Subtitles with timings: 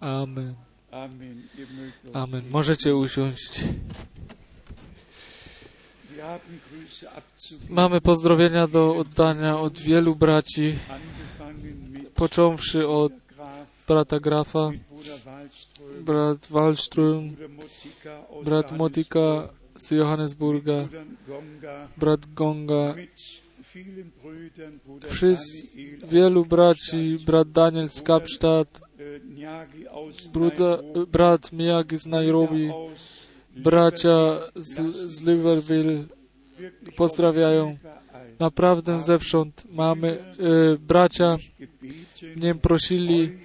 [0.00, 0.54] Amen.
[2.12, 2.42] Amen.
[2.50, 3.60] Możecie usiąść.
[7.68, 10.78] Mamy pozdrowienia do oddania od wielu braci,
[12.14, 13.12] począwszy od
[13.88, 14.70] brata Grafa,
[16.00, 17.36] brat Wallström,
[18.44, 20.88] brat Motika z Johannesburga,
[21.96, 22.94] brat Gonga,
[25.08, 25.78] wszyscy,
[26.08, 28.87] wielu braci, brat Daniel z Kapstadt,
[30.32, 30.78] bruda,
[31.12, 32.70] brat Miyagi z Nairobi,
[33.56, 36.08] bracia z, z wirklich
[36.96, 37.76] pozdrawiają.
[38.38, 43.38] Naprawdę zewsząd mamy e, bracia, gebeten, nie prosili,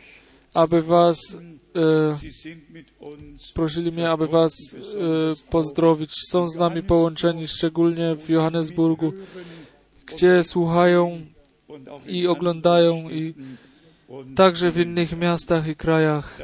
[0.54, 1.38] aby was,
[1.76, 2.18] e,
[3.54, 4.78] prosili mnie, aby was e,
[5.50, 6.12] pozdrowić.
[6.30, 9.14] Są z nami połączeni, szczególnie w Johannesburgu,
[10.06, 11.22] gdzie słuchają
[12.08, 13.34] i oglądają i
[14.36, 16.42] także w innych miastach i krajach.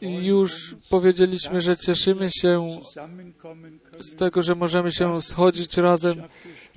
[0.00, 2.68] już powiedzieliśmy, że cieszymy się
[4.00, 6.22] z tego, że możemy się schodzić razem,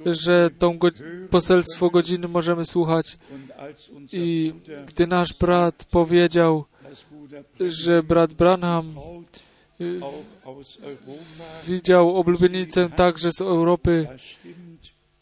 [0.05, 0.87] że tą go
[1.29, 3.17] poselstwo godziny możemy słuchać.
[4.11, 4.53] I
[4.87, 6.65] gdy nasz brat powiedział,
[7.59, 8.93] że brat Branham
[9.81, 9.99] y,
[11.67, 14.07] widział oblubienicę także z Europy,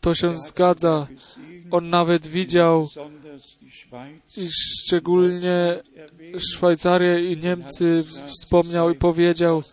[0.02, 1.08] to się zgadza.
[1.72, 2.88] On nawet widział
[4.50, 5.84] szczególnie
[6.38, 9.64] Szwajcarię i Niemcy wspomniał i powiedział,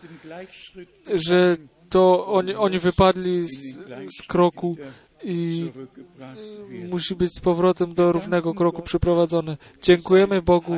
[1.13, 1.57] że
[1.89, 3.79] to oni, oni wypadli z,
[4.19, 4.77] z kroku
[5.23, 5.71] i
[6.89, 9.57] musi być z powrotem do równego kroku przyprowadzone.
[9.81, 10.73] Dziękujemy Bogu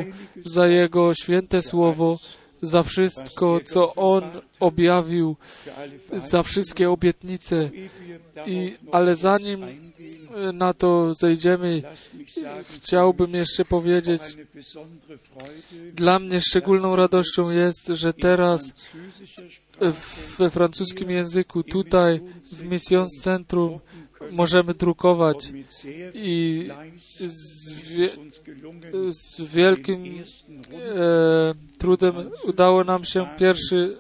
[0.46, 2.20] za Jego święte słowo,
[2.62, 4.24] za wszystko, co On
[4.60, 5.36] objawił,
[6.14, 7.70] za wszystkie obietnice.
[8.46, 9.87] I, ale zanim
[10.54, 11.82] na to zejdziemy,
[12.70, 14.22] chciałbym jeszcze powiedzieć,
[15.94, 18.74] dla mnie szczególną radością jest, że teraz
[20.38, 23.80] we francuskim języku, tutaj w Missions Centrum
[24.32, 25.52] możemy drukować
[26.14, 26.70] i
[27.20, 28.10] z, wie,
[29.10, 30.24] z wielkim
[30.74, 33.98] e, trudem udało nam się pierwszy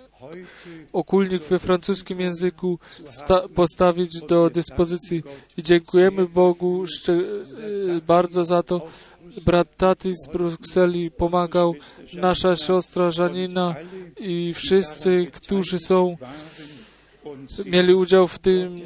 [0.94, 5.24] okulnik we francuskim języku sta- postawić do dyspozycji
[5.58, 8.82] i dziękujemy Bogu e, bardzo za to.
[9.46, 11.76] Brat Tati z Brukseli pomagał,
[12.14, 13.76] nasza siostra Żanina
[14.20, 16.18] i wszyscy, którzy są,
[17.66, 18.80] mieli udział w tym,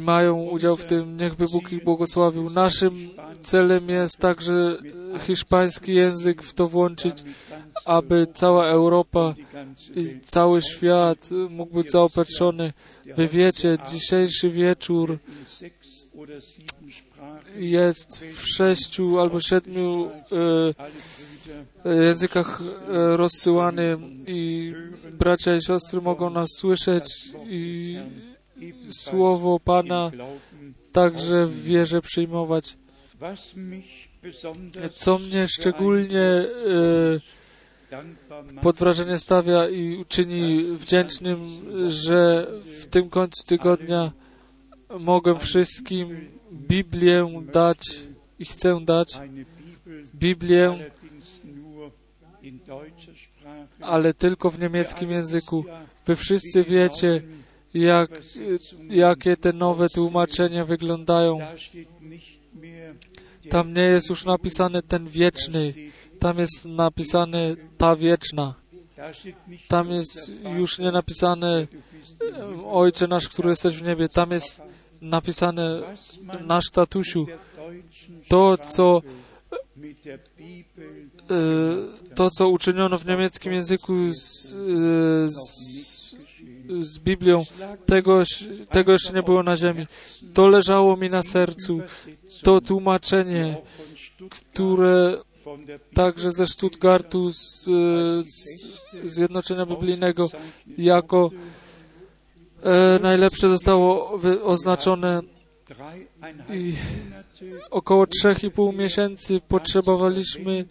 [0.00, 2.50] Mają udział w tym, niechby Bóg ich błogosławił.
[2.50, 3.10] Naszym
[3.42, 4.78] celem jest także
[5.14, 7.24] e, hiszpański język w to włączyć,
[7.84, 9.34] aby cała Europa
[9.96, 12.72] i cały świat mógł być zaopatrzony.
[13.16, 15.18] Wy wiecie, dzisiejszy wieczór
[17.56, 20.74] jest w sześciu albo siedmiu Brüder
[21.84, 23.96] e, językach e, rozsyłany
[24.26, 24.72] i
[25.12, 27.04] bracia i siostry mogą nas słyszeć
[27.48, 27.96] i
[28.90, 30.10] słowo Pana
[30.92, 32.76] także w wierze przyjmować.
[34.94, 36.48] Co mnie szczególnie e,
[38.62, 41.38] pod wrażenie stawia i uczyni wdzięcznym,
[41.86, 44.12] że w tym końcu tygodnia
[44.98, 47.78] mogę wszystkim Biblię dać
[48.38, 49.08] i chcę dać
[50.14, 50.90] Biblię,
[53.80, 55.64] ale tylko w niemieckim języku.
[56.06, 57.22] Wy wszyscy wiecie,
[57.80, 58.10] jak,
[58.88, 61.38] jakie te nowe tłumaczenia wyglądają.
[63.50, 65.74] Tam nie jest już napisane ten wieczny,
[66.18, 68.54] tam jest napisane ta wieczna.
[69.68, 71.66] Tam jest już nie napisane
[72.18, 72.60] Himmel.
[72.66, 74.08] Ojcze nasz, który jesteś w niebie.
[74.08, 74.62] Tam jest
[75.00, 75.82] napisane
[76.46, 77.26] nasz tatusiu.
[78.28, 79.02] To, co,
[81.30, 86.07] e, to, co uczyniono w niemieckim języku z, e, z,
[86.80, 87.44] z Biblią,
[87.86, 88.22] tego,
[88.70, 89.86] tego jeszcze nie było na ziemi.
[90.34, 91.80] To leżało mi na sercu.
[92.42, 93.56] To tłumaczenie,
[94.30, 95.18] które
[95.94, 97.64] także ze Stuttgartu, z,
[98.24, 98.48] z
[99.04, 100.28] Zjednoczenia Biblijnego,
[100.78, 101.30] jako
[102.62, 105.22] e, najlepsze zostało oznaczone
[106.52, 106.74] i
[107.70, 110.64] około 3,5 miesięcy potrzebowaliśmy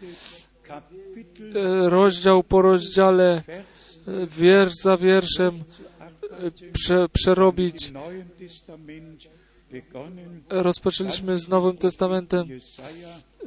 [0.69, 5.63] e, rozdział po rozdziale, e, wiersz za wierszem
[6.73, 7.93] prze, przerobić.
[10.49, 12.47] Rozpoczęliśmy z Nowym Testamentem,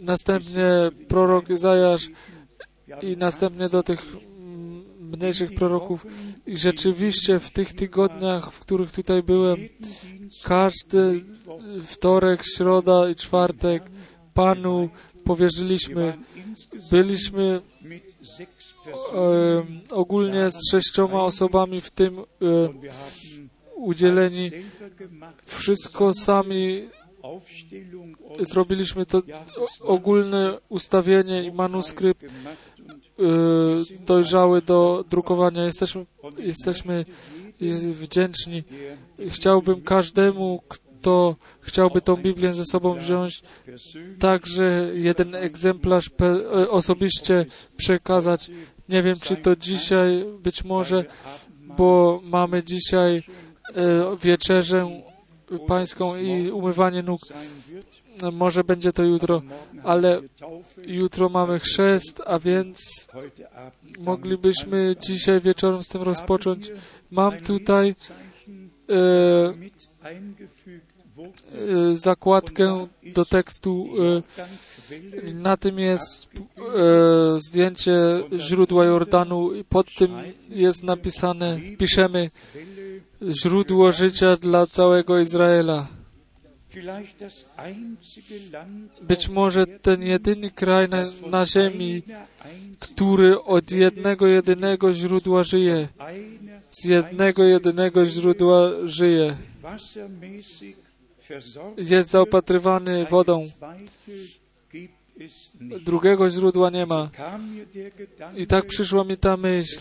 [0.00, 4.00] następnie prorok Izajasz wir i następnie do tych
[5.00, 6.06] mniejszych proroków.
[6.46, 9.56] I rzeczywiście w tych tygodniach, w których tutaj byłem,
[10.44, 11.25] każdy
[11.84, 13.82] wtorek, środa i czwartek
[14.34, 14.88] Panu
[15.25, 16.19] powierzyliśmy.
[16.90, 17.60] Byliśmy
[19.90, 22.24] ogólnie z sześcioma osobami w tym e,
[23.74, 24.50] udzieleni.
[25.46, 26.88] Wszystko sami
[28.40, 29.22] zrobiliśmy to
[29.80, 32.28] ogólne ustawienie i manuskrypt e,
[34.06, 35.64] dojrzały do drukowania.
[35.64, 36.06] Jesteśmy,
[36.38, 37.04] jesteśmy
[37.92, 38.64] wdzięczni.
[39.28, 40.89] Chciałbym każdemu, kto
[41.61, 43.43] chciałby tą Biblię ze sobą wziąć,
[44.19, 48.50] także jeden egzemplarz e, osobiście przekazać.
[48.88, 51.05] Nie wiem, czy to dzisiaj, być może,
[51.76, 53.23] bo mamy dzisiaj
[53.75, 55.02] e, wieczerzę
[55.67, 57.20] pańską i umywanie nóg.
[57.69, 58.00] wird.
[58.32, 59.43] Może będzie to jutro,
[59.82, 60.20] ale
[60.87, 63.08] jutro mamy chrzest, a więc
[63.99, 66.70] moglibyśmy dzisiaj wieczorem z tym rozpocząć.
[67.11, 67.94] Mam tutaj
[68.88, 68.94] e,
[71.25, 73.87] e, zakładkę do tekstu.
[73.88, 74.22] Quelle
[75.34, 77.93] na tym jest e, zdjęcie
[78.38, 80.11] źródła Jordanu i pod tym
[80.49, 82.31] jest napisane, piszemy
[83.31, 85.87] źródło życia dla całego Izraela.
[89.02, 92.02] Być może ten jedyny kraj na, na ziemi,
[92.78, 95.88] który od jednego jedynego źródła żyje,
[96.70, 99.37] z jednego jedynego źródła żyje.
[101.76, 103.48] Jest zaopatrywany wodą.
[105.84, 107.10] Drugiego źródła nie ma.
[108.36, 109.80] I tak przyszła mi ta myśl.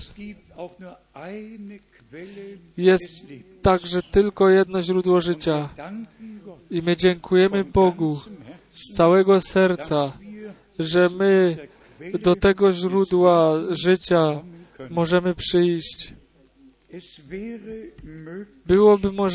[2.78, 3.28] Jest
[3.62, 5.70] także tylko jedno źródło życia.
[6.72, 8.22] I my dziękujemy Bogu
[8.72, 10.18] z całego serca,
[10.80, 11.58] że my
[12.22, 14.42] do tego źródła życia
[14.90, 16.14] możemy przyjść.
[18.66, 19.32] Byłoby auf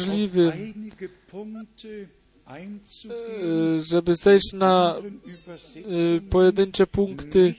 [3.11, 7.55] e, żeby zejść na e, pojedyncze punkty.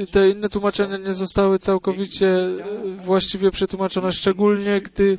[0.00, 2.56] i te inne tłumaczenia nie zostały całkowicie e,
[3.04, 5.18] właściwie przetłumaczone, szczególnie gdy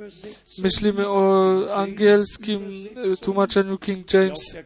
[0.58, 2.62] myślimy o angielskim
[3.22, 4.58] tłumaczeniu King James,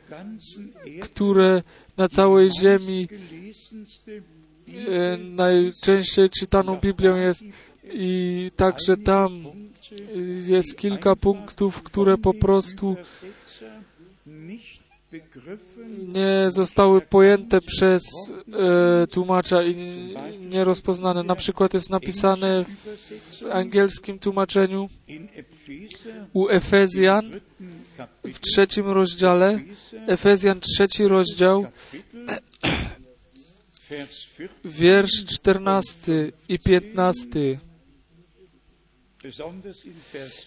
[1.02, 1.64] które
[1.98, 3.08] na całej ziemi
[5.20, 7.44] najczęściej czytaną Biblią jest
[7.94, 9.44] i także tam
[10.48, 12.96] jest kilka punktów, które po prostu
[16.08, 18.04] nie zostały pojęte przez
[18.54, 19.76] e, tłumacza i
[20.40, 21.24] nie rozpoznane.
[21.24, 24.90] Na przykład jest napisane w angielskim tłumaczeniu
[26.34, 27.40] u Efezjan
[28.24, 29.60] w trzecim rozdziale,
[30.08, 32.40] Efezjan trzeci rozdział, Kapitel
[33.92, 37.60] Vers 4 wiersz 14 i 15.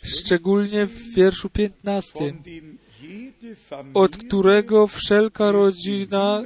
[0.02, 6.42] Szczególnie w wierszu 15, von dem jede Familie od którego wszelka rodzina,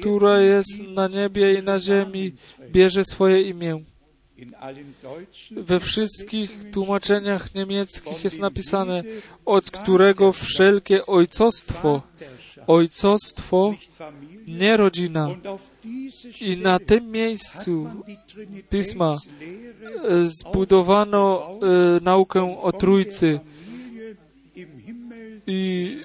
[0.00, 2.32] która jest na niebie i na ziemi,
[2.70, 3.84] bierze swoje imię.
[5.50, 9.02] We wszystkich tłumaczeniach niemieckich jest napisane,
[9.44, 12.02] od którego wszelkie ojcostwo,
[12.66, 13.74] ojcostwo,
[14.46, 15.36] nie rodzina.
[16.40, 17.90] I na tym miejscu
[18.70, 19.16] Pisma
[20.24, 23.40] zbudowano e, naukę o Trójcy
[25.46, 25.96] i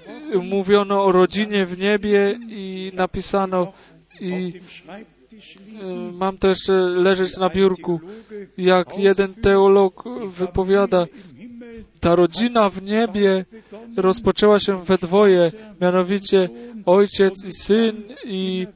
[0.43, 3.73] mówiono o rodzinie w niebie i napisano
[4.19, 4.53] i
[5.81, 7.99] e, mam to jeszcze leżeć na biurku.
[8.57, 11.05] Jak jeden teolog wypowiada,
[11.99, 13.45] ta rodzina w niebie
[13.97, 15.51] rozpoczęła się we dwoje,
[15.81, 16.49] mianowicie
[16.85, 18.67] ojciec i syn i,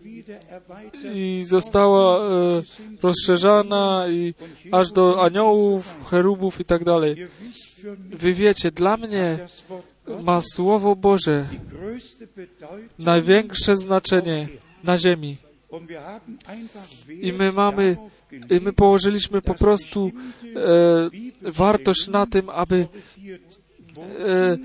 [1.13, 2.61] i została e,
[3.03, 4.33] rozszerzana i
[4.71, 7.27] aż do aniołów, cherubów i tak dalej.
[8.09, 9.47] Wy wiecie, dla mnie
[10.21, 11.49] ma Słowo Boże
[12.99, 14.47] największe znaczenie
[14.83, 15.37] na ziemi.
[17.21, 17.97] I my mamy,
[18.61, 20.11] my położyliśmy po prostu
[20.55, 22.87] e, wartość na tym, aby
[24.19, 24.57] e,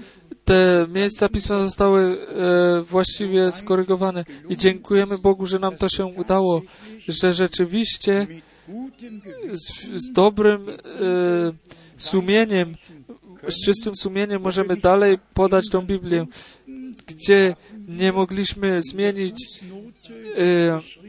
[0.45, 4.25] te miejsca pisma zostały e, właściwie skorygowane.
[4.49, 6.63] I dziękujemy Bogu, że nam to się udało,
[7.09, 8.27] że rzeczywiście
[9.53, 10.75] z, z dobrym e,
[11.97, 12.75] sumieniem,
[13.49, 16.27] z czystym sumieniem możemy dalej podać tą Biblię,
[17.07, 17.57] gdzie
[17.89, 19.61] nie mogliśmy zmienić.
[20.39, 21.04] E,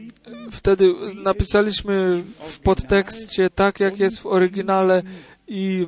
[0.50, 5.02] wtedy napisaliśmy w podtekście tak, jak jest w oryginale
[5.48, 5.86] i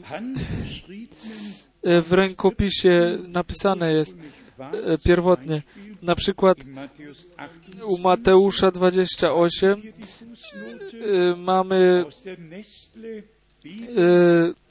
[1.82, 4.18] e, w rękopisie napisane jest
[4.58, 5.62] e, pierwotnie.
[6.02, 10.96] Na przykład in Matthäus 28 u Mateusza 28 hier die Fußnote
[11.32, 12.04] e, mamy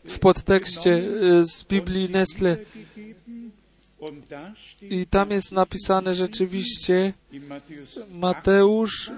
[0.05, 1.03] w podtekście
[1.41, 2.57] z Biblii Nestle
[4.81, 7.13] I tam jest napisane rzeczywiście
[8.11, 9.11] Mateusz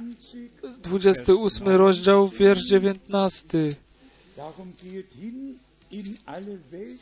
[0.81, 3.69] 20, 28 rozdział, wiersz 19.
[4.37, 5.57] darum geht hin
[5.91, 7.01] in alle Welt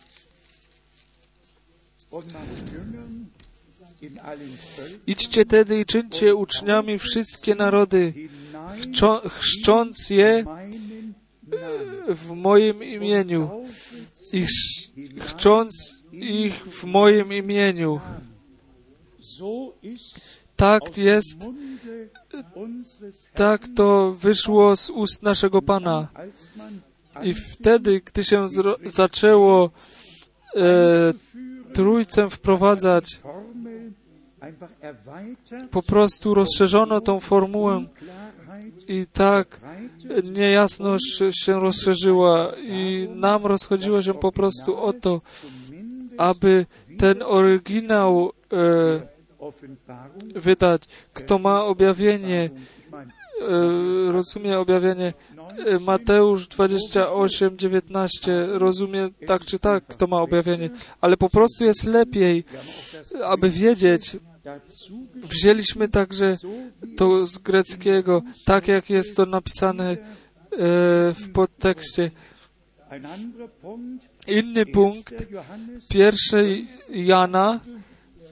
[2.12, 3.26] und macht Jüngern
[4.02, 8.14] in allen Völkern Idźcie tedy i czyńcie uczniami wszystkie narody,
[9.30, 10.46] chrzcząc je
[12.10, 13.50] w moim imieniu.
[14.34, 18.00] I chrz- chrzcząc ich w moim imieniu.
[20.56, 21.46] Tak jest,
[23.34, 26.08] tak to wyszło z ust naszego Pana.
[27.24, 28.48] I wtedy, gdy się
[28.86, 29.72] zaczęło
[30.56, 31.14] e,
[31.74, 33.20] trójcę wprowadzać,
[35.72, 37.86] po prostu rozszerzono tą formułę
[38.88, 39.60] i tak
[40.24, 45.22] niejasność się rozszerzyła i nam rozchodziło się po prostu o to,
[46.18, 46.66] aby
[46.98, 49.18] ten oryginał e,
[50.36, 50.82] wydać.
[51.14, 52.50] Kto ma objawienie,
[53.42, 55.14] e, rozumie objawienie.
[55.66, 60.70] E, Mateusz 28, 19 rozumie tak czy tak, kto ma objawienie,
[61.02, 62.44] ale po prostu jest lepiej,
[63.24, 64.18] aby wiedzieć.
[65.16, 66.38] Wzięliśmy także
[66.98, 69.98] to z greckiego, tak jak jest to napisane e,
[71.14, 72.12] w podtekście.
[74.28, 75.28] Inny punkt, 1.
[75.32, 77.60] Johannes pierwszy Jana,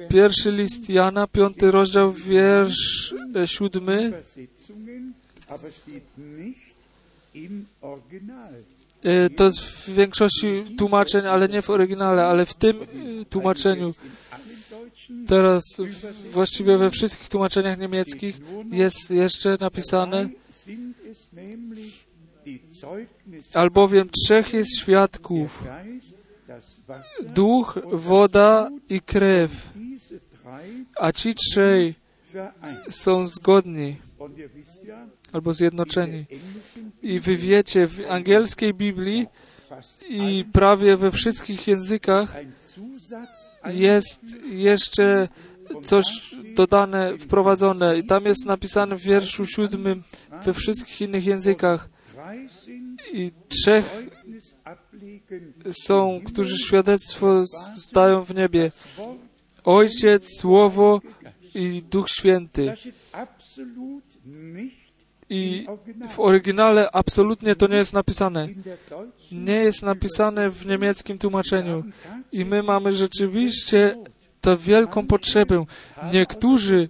[0.09, 4.13] pierwszy list Jana, piąty rozdział, wiersz e, siódmy.
[9.03, 13.93] E, To jest w większości tłumaczeń, ale nie w oryginale, ale w tym e, tłumaczeniu.
[15.27, 15.63] Teraz
[16.31, 18.39] właściwie we wszystkich tłumaczeniach niemieckich
[18.71, 20.29] jest jeszcze napisane,
[23.53, 25.63] albowiem trzech jest świadków,
[27.21, 29.69] duch, woda i krew,
[30.95, 31.95] a ci trzej
[32.89, 33.97] są zgodni
[35.31, 36.25] albo zjednoczeni.
[37.01, 39.27] I wy wiecie, w angielskiej Biblii
[40.09, 42.35] i prawie we wszystkich językach
[43.73, 45.27] jest jeszcze
[45.83, 46.05] coś
[46.55, 47.97] dodane, wprowadzone.
[47.97, 50.03] I tam jest napisane w wierszu siódmym
[50.45, 51.89] we wszystkich innych językach.
[53.13, 53.85] I trzech
[55.71, 57.43] są, którzy świadectwo
[57.75, 58.71] zdają w niebie.
[59.63, 61.01] Ojciec, Słowo
[61.55, 62.73] i Duch Święty.
[65.29, 65.67] I
[66.09, 68.47] w oryginale absolutnie to nie jest napisane.
[69.31, 71.83] Nie jest napisane w niemieckim tłumaczeniu.
[72.31, 73.95] I my mamy rzeczywiście
[74.41, 75.65] tę wielką potrzebę.
[76.13, 76.89] Niektórzy.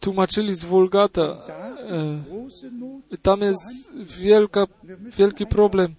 [0.00, 1.22] Tłumaczyli z Vulgata.
[3.12, 4.66] E, Tam jest wielka,
[5.18, 5.94] wielki problem,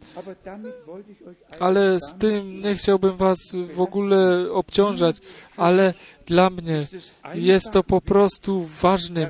[1.59, 3.37] ale z tym nie chciałbym Was
[3.73, 5.15] w ogóle obciążać,
[5.57, 5.93] ale
[6.25, 6.87] dla mnie
[7.33, 9.29] jest to po prostu ważnym,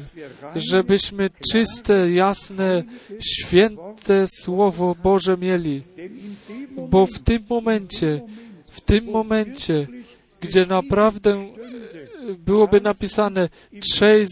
[0.55, 2.83] żebyśmy czyste, jasne,
[3.19, 5.83] święte Słowo Boże mieli.
[6.89, 8.21] Bo w tym momencie,
[8.65, 9.87] w tym momencie,
[10.41, 11.47] gdzie naprawdę
[12.37, 14.25] byłoby napisane trzej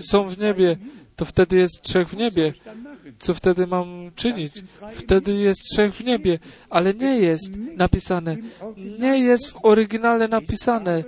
[0.00, 0.76] są w niebie,
[1.16, 2.52] to wtedy jest trzech w niebie.
[3.18, 4.52] Co wtedy mam czynić?
[4.92, 6.38] Wtedy jest trzech w niebie,
[6.70, 8.36] ale nie jest napisane.
[8.98, 11.04] Nie jest w oryginale napisane,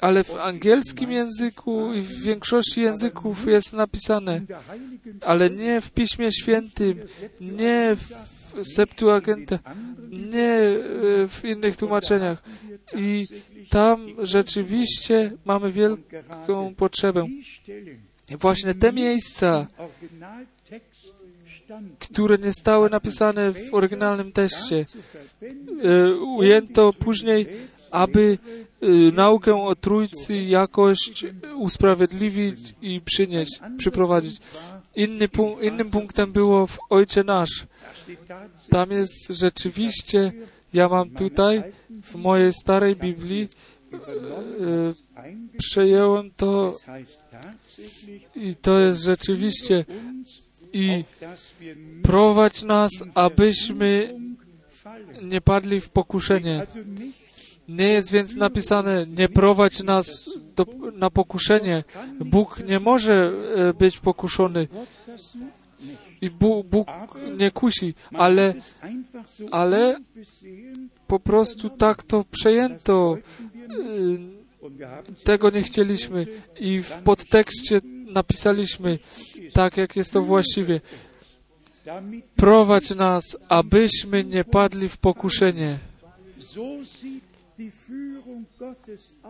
[0.00, 4.40] ale w angielskim języku i w większości języków jest napisane,
[5.22, 7.00] ale nie w Piśmie Świętym,
[7.40, 9.58] nie w Septuaginta,
[10.10, 10.78] nie e,
[11.28, 12.42] w innych tłumaczeniach.
[12.94, 13.24] I
[13.70, 17.26] tam rzeczywiście mamy wielką potrzebę.
[18.30, 19.66] Właśnie te miejsca,
[21.98, 24.84] które nie stały napisane w oryginalnym tekście,
[25.84, 27.46] e, ujęto później,
[27.90, 28.38] aby
[28.82, 30.98] e, naukę o Trójcy jakoś
[31.54, 34.40] usprawiedliwić i przynieść, przyprowadzić.
[34.96, 35.28] Inny
[35.62, 37.66] innym punktem było w Ojcze Nasz.
[38.70, 40.32] Tam jest rzeczywiście,
[40.72, 41.62] ja mam tutaj
[42.02, 43.48] w mojej starej Biblii,
[43.92, 43.98] e,
[45.58, 46.76] przejąłem to
[48.34, 49.84] i to jest rzeczywiście
[50.72, 51.04] i
[52.02, 54.14] prowadź nas, abyśmy
[55.22, 56.66] nie padli w pokuszenie.
[57.68, 61.84] Nie jest więc napisane, nie prowadź nas do, na pokuszenie.
[62.20, 64.68] Bóg nie może e, być pokuszony
[66.20, 66.88] i Bóg, Bóg
[67.36, 68.54] nie kusi, ale,
[69.50, 70.00] ale
[71.06, 73.18] po prostu tak to przejęto.
[74.80, 76.26] haben Tego nie chcieliśmy
[76.60, 78.98] i w podtekście napisaliśmy
[79.52, 80.80] tak, jak jest to właściwie.
[82.36, 85.78] Prowadź nas, abyśmy nie padli w pokuszenie.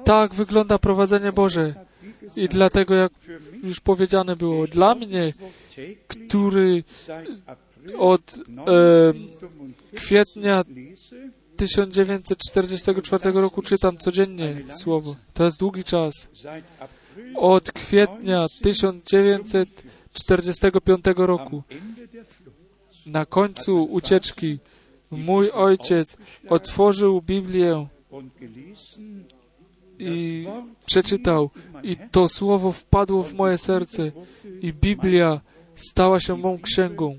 [0.04, 1.74] Tak wygląda prowadzenie Boże.
[2.36, 3.12] I dlatego, jak
[3.62, 5.32] już powiedziane było, dla mnie,
[6.08, 6.84] który
[7.98, 10.64] od e, 1945 kwietnia
[11.56, 15.16] 1944 roku czytam codziennie słowo.
[15.34, 16.28] To jest długi czas.
[17.34, 21.62] Od kwietnia 1945 roku,
[23.06, 24.58] na końcu ucieczki,
[25.10, 26.16] mój ojciec
[26.48, 27.86] otworzył Biblię
[29.98, 30.46] i
[30.86, 31.50] przeczytał.
[31.82, 34.12] I to słowo wpadło w moje serce.
[34.60, 35.40] I Biblia
[35.74, 37.18] stała się mą księgą.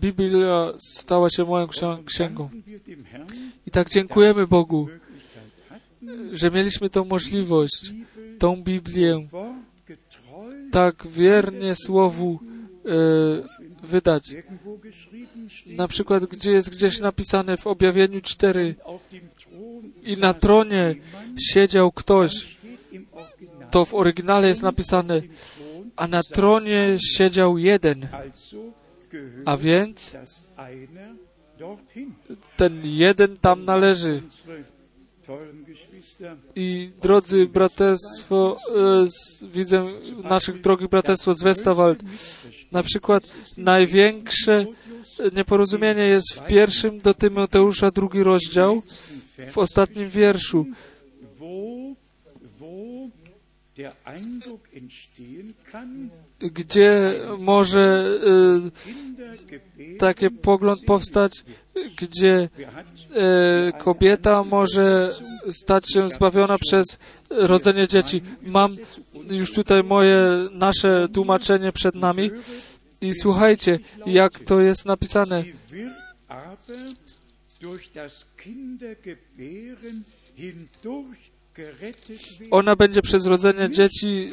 [0.00, 1.68] Biblia stała się moją
[2.04, 2.50] księgą.
[3.66, 4.88] I tak dziękujemy Bogu,
[6.32, 7.92] że mieliśmy tą możliwość,
[8.38, 9.26] tą Biblię
[10.70, 12.38] tak wiernie Słowu
[12.86, 14.34] e, wydać.
[15.66, 20.94] Na przykład, gdzie jest gdzieś napisane w objawieniu 4 auf dem Thron i na tronie
[21.40, 22.58] siedział ktoś,
[23.70, 25.22] to w oryginale jest napisane,
[25.96, 28.08] a na tronie siedział jeden.
[29.44, 30.16] A więc
[32.56, 34.22] ten jeden tam należy.
[36.56, 38.56] I drodzy braterstwo,
[39.02, 39.86] e, z, widzę
[40.24, 42.02] naszych drogich braterstwo z Westerwald,
[42.72, 43.22] na przykład
[43.56, 44.66] największe
[45.36, 48.82] nieporozumienie jest w pierwszym do Tymoteusza drugi rozdział,
[49.50, 50.66] w ostatnim wierszu,
[56.40, 61.44] gdzie może gebären, taki pogląd powstać,
[61.96, 62.48] gdzie
[63.14, 65.14] e, kobieta może
[65.50, 66.98] stać się zbawiona przez
[67.30, 68.22] rodzenie dzieci.
[68.42, 68.76] Mam
[69.30, 72.30] już tutaj moje, nasze tłumaczenie przed nami
[73.00, 75.44] i słuchajcie, jak to jest napisane.
[77.60, 80.02] Durch das Kindergebären
[80.36, 81.29] hindurch.
[82.50, 84.30] Ona będzie przez rodzenie dzieci,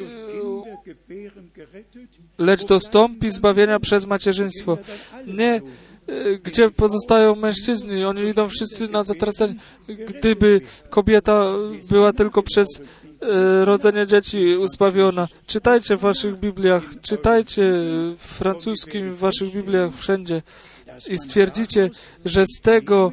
[2.38, 4.78] e, lecz dostąpi zbawienia przez macierzyństwo.
[5.26, 5.62] Nie,
[6.06, 9.54] e, gdzie pozostają mężczyźni, oni idą wszyscy na zatracenie.
[9.88, 10.60] Gdyby
[10.90, 11.46] kobieta
[11.90, 15.28] była tylko przez e, rodzenie dzieci uzbawiona.
[15.46, 17.62] Czytajcie w waszych Bibliach, czytajcie
[18.18, 20.42] w francuskim w waszych Bibliach wszędzie
[21.08, 21.90] i stwierdzicie,
[22.24, 23.12] że z tego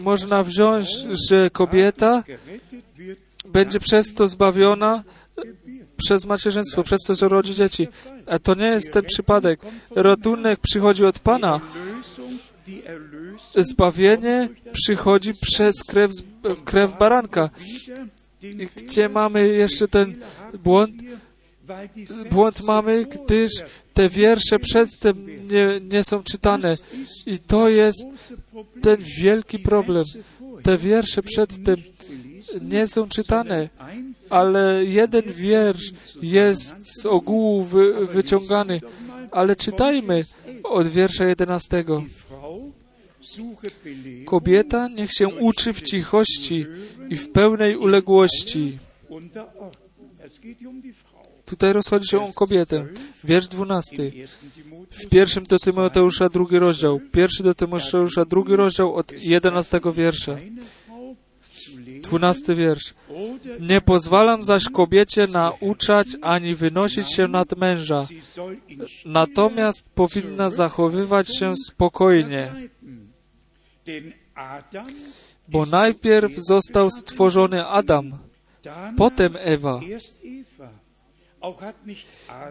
[0.00, 0.88] można wziąć,
[1.28, 2.24] że kobieta
[3.52, 5.04] będzie przez to zbawiona
[5.96, 7.88] przez macierzyństwo, przez to, że rodzi dzieci.
[8.26, 9.60] A to nie jest ten przypadek.
[9.96, 11.60] Ratunek przychodzi od Pana.
[13.56, 16.10] Zbawienie przychodzi przez krew,
[16.64, 17.50] krew baranka.
[18.76, 20.14] Gdzie mamy jeszcze ten
[20.64, 20.94] błąd?
[22.30, 23.52] Błąd mamy, gdyż
[23.94, 26.76] te wiersze przedtem nie, nie są czytane.
[27.26, 28.06] I to jest
[28.82, 30.04] ten wielki problem.
[30.62, 31.76] Te wiersze przedtem
[32.62, 33.68] nie są czytane,
[34.30, 38.80] ale jeden wiersz jest z ogółu wy, wyciągany.
[39.30, 40.24] Ale czytajmy
[40.64, 42.02] od wiersza jedenastego.
[44.24, 46.66] Kobieta niech się uczy w cichości
[47.08, 48.78] i w pełnej uległości.
[51.46, 52.86] Tutaj rozchodzi się o kobietę.
[53.24, 54.12] Wiersz dwunasty.
[54.12, 54.28] 1.
[54.54, 57.00] Timotheus W pierwszym do Tymoteusza drugi rozdział.
[57.12, 60.36] Pierwszy do Tymoteusza drugi rozdział od jedenastego wiersza.
[62.08, 62.94] Dwunasty wiersz.
[63.60, 68.06] Nie pozwalam zaś kobiecie nauczać ani wynosić się nad męża.
[69.04, 72.52] Natomiast powinna zachowywać się spokojnie,
[75.48, 78.18] bo najpierw został stworzony Adam,
[78.96, 79.80] potem Ewa.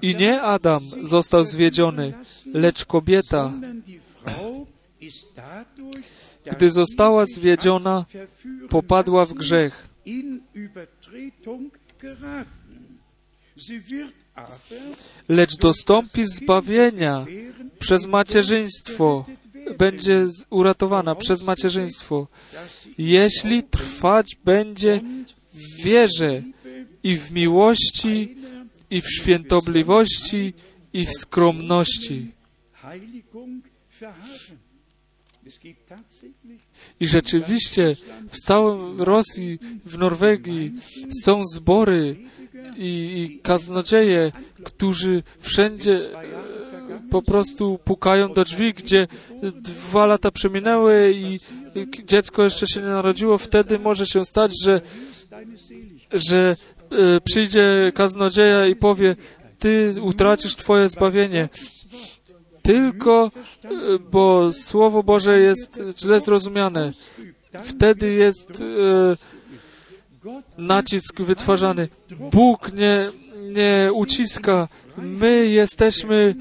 [0.02, 2.14] I nie Adam został zwiedziony,
[2.54, 3.54] lecz kobieta,
[6.52, 8.06] gdy została zwiedziona,
[8.70, 9.88] popadła w grzech.
[15.30, 17.26] Lecz dostąpi zbawienia
[17.80, 19.26] przez macierzyństwo.
[19.78, 22.28] Będzie uratowana przez macierzyństwo,
[22.98, 25.02] jeśli trwać będzie
[25.54, 26.44] w wierze
[27.04, 28.38] i w miłości
[28.90, 30.54] i w świętobliwości
[30.94, 32.32] i w skromności.
[37.00, 37.96] I rzeczywiście
[38.30, 40.74] w całym Rosji, w Norwegii
[41.24, 42.16] są zbory
[42.78, 44.32] i, i kaznodzieje,
[44.64, 46.00] którzy wszędzie e,
[47.10, 49.08] po prostu pukają do drzwi, gdzie
[49.54, 51.40] dwa lata przeminęły i
[52.06, 53.38] dziecko jeszcze się nie narodziło.
[53.38, 54.82] Wtedy może się stać, że,
[56.14, 56.56] że
[56.92, 59.16] e, przyjdzie kaznodzieja i powie,
[59.60, 61.50] ty utracisz twoje zbawienie.
[62.68, 63.32] Tylko,
[63.64, 63.70] e,
[64.12, 66.94] bo Słowo Boże jest źle zrozumiane.
[67.62, 69.18] wtedy jest e,
[70.58, 71.88] nacisk wytwarzany.
[72.32, 73.10] Bóg nie,
[73.54, 74.68] nie uciska.
[74.98, 76.36] My jesteśmy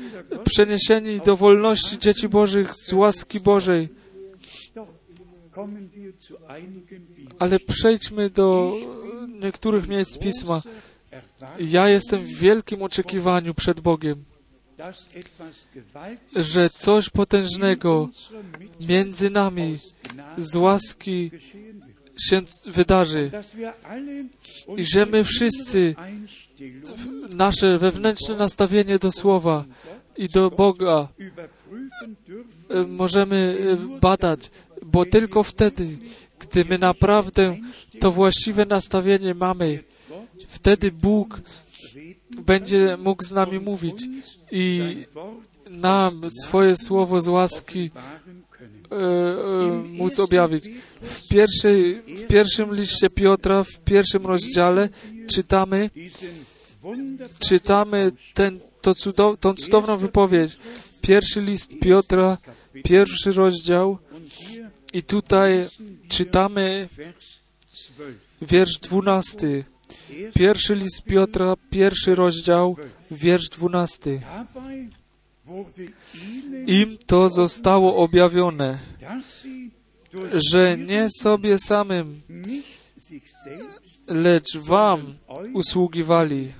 [0.44, 3.88] przeniesieni do wolności dzieci Bożych z łaski Bożej.
[7.38, 8.74] Ale przejdźmy do
[9.40, 10.62] niektórych miejsc Pisma.
[11.60, 14.24] Ja jestem w wielkim oczekiwaniu przed Bogiem,
[16.36, 18.08] że coś potężnego
[18.80, 19.78] między nami
[20.36, 21.30] z łaski
[22.28, 23.30] się wydarzy
[24.76, 25.94] i że my wszyscy
[27.34, 29.64] nasze wewnętrzne nastawienie do Słowa
[30.16, 31.08] i do Boga
[32.68, 34.50] e, możemy e, badać,
[34.82, 35.86] bo tylko wtedy,
[36.38, 37.56] gdy my naprawdę
[38.00, 39.84] to właściwe nastawienie mamy,
[40.48, 41.40] wtedy Bóg
[42.38, 43.96] będzie mógł z nami mówić
[44.50, 44.96] i
[45.70, 47.90] nam swoje słowo z łaski
[48.90, 50.64] e, e, móc objawić.
[51.02, 54.88] W, pierwszej, w pierwszym liście Piotra, w pierwszym rozdziale
[55.28, 55.90] czytamy,
[57.38, 60.58] czytamy ten, to cudow, tą cudowną wypowiedź.
[61.02, 62.38] Pierwszy list Piotra,
[62.84, 63.98] pierwszy rozdział
[64.92, 65.68] i tutaj
[66.08, 66.88] czytamy
[68.42, 69.64] wiersz dwunasty.
[70.34, 72.76] Pierwszy list Piotra, pierwszy rozdział,
[73.10, 74.20] wiersz dwunasty.
[76.66, 78.78] Im to zostało objawione,
[80.52, 82.20] że nie sobie samym,
[84.06, 85.14] lecz Wam
[85.52, 86.52] usługiwali.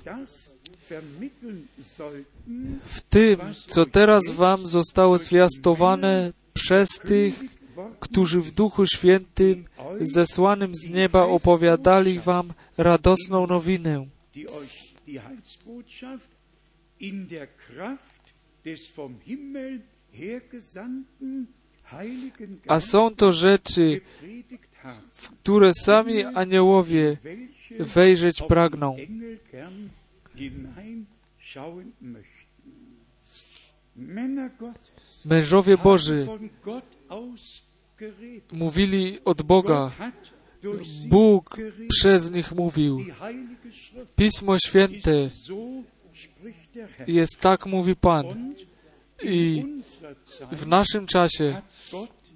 [2.84, 7.40] W tym, co teraz Wam zostało zwiastowane przez tych,
[8.00, 9.64] którzy w Duchu Świętym
[10.00, 14.06] zesłanym z nieba opowiadali Wam radosną nowinę.
[22.68, 24.00] A są to rzeczy,
[25.08, 27.16] w które sami aniołowie
[27.80, 28.96] wejrzeć pragną.
[35.24, 36.26] Mężowie Boży
[38.52, 39.90] mówili od Boga.
[41.06, 41.56] Bóg
[41.88, 43.04] przez nich mówił.
[44.16, 45.30] Pismo Święte
[47.06, 48.54] jest tak, mówi Pan.
[49.22, 49.64] I
[50.52, 51.62] w naszym czasie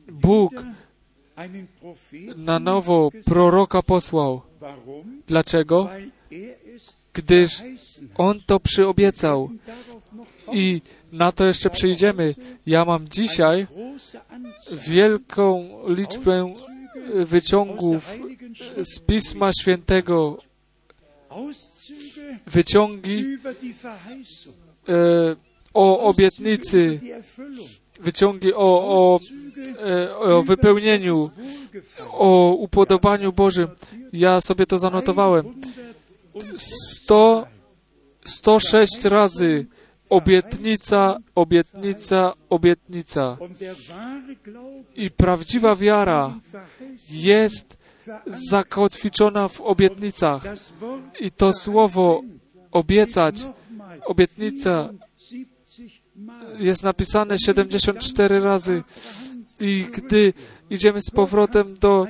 [0.08, 0.52] Bóg
[2.36, 4.42] na nowo proroka posłał.
[5.26, 5.88] Dlaczego?
[7.12, 7.62] Gdyż
[8.14, 9.50] On to przyobiecał.
[10.52, 12.34] I na to jeszcze przyjdziemy.
[12.66, 13.66] Ja mam dzisiaj
[14.72, 16.54] wielką liczbę
[17.24, 18.10] wyciągów
[18.82, 20.38] z Pisma Świętego,
[22.46, 23.38] wyciągi
[24.88, 25.36] e,
[25.74, 27.00] o obietnicy,
[28.00, 29.20] wyciągi o, o,
[29.86, 31.30] e, o wypełnieniu,
[32.08, 33.68] o upodobaniu Bożym.
[34.12, 35.54] Ja sobie to zanotowałem.
[36.56, 37.46] 100,
[38.24, 39.66] 106 razy
[40.10, 43.36] obietnica, obietnica, obietnica.
[44.96, 46.34] I prawdziwa wiara
[47.10, 47.78] jest
[48.26, 50.42] zakotwiczona w obietnicach.
[51.20, 52.22] I to słowo
[52.70, 53.46] obiecać,
[54.04, 54.90] obietnica
[56.58, 58.82] jest napisane 74 razy.
[59.60, 60.32] I gdy
[60.70, 62.06] idziemy z powrotem do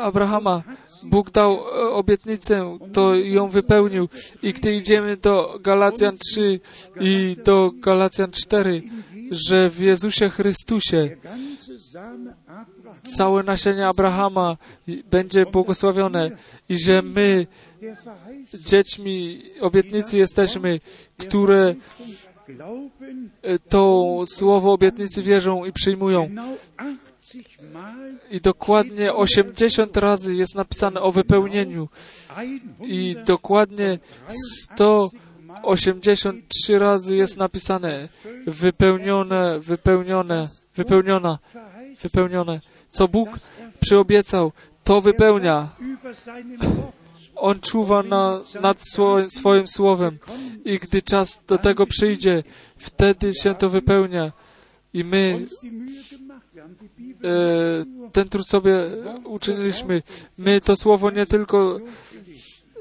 [0.00, 0.62] Abrahama,
[1.04, 4.08] Bóg dał e, obietnicę, to ją wypełnił.
[4.42, 6.60] I gdy idziemy do Galacjan 3
[7.00, 8.82] i do Galacjan 4,
[9.30, 11.16] że w Jezusie Chrystusie
[13.02, 14.56] całe nasienie Abrahama
[15.10, 16.30] będzie błogosławione
[16.68, 17.46] i że my
[18.54, 20.80] dziećmi obietnicy jesteśmy,
[21.18, 21.74] które
[23.42, 26.30] e, to słowo obietnicy wierzą i przyjmują.
[28.30, 31.88] I dokładnie 80 razy jest napisane o wypełnieniu.
[32.80, 33.98] I dokładnie
[34.62, 38.08] 183 razy jest napisane
[38.46, 41.38] wypełnione, wypełnione, wypełniona,
[42.02, 42.60] wypełnione.
[42.90, 43.28] Co Bóg
[43.80, 44.52] przyobiecał,
[44.84, 45.68] to wypełnia.
[47.36, 48.82] On czuwa na, nad
[49.28, 50.18] swoim, słowem
[50.64, 52.42] i gdy czas do tego przyjdzie,
[52.76, 54.32] wtedy się to wypełnia.
[54.94, 55.46] I my
[58.12, 58.72] ten trud sobie
[59.24, 60.02] uczyniliśmy.
[60.38, 61.78] My to słowo nie tylko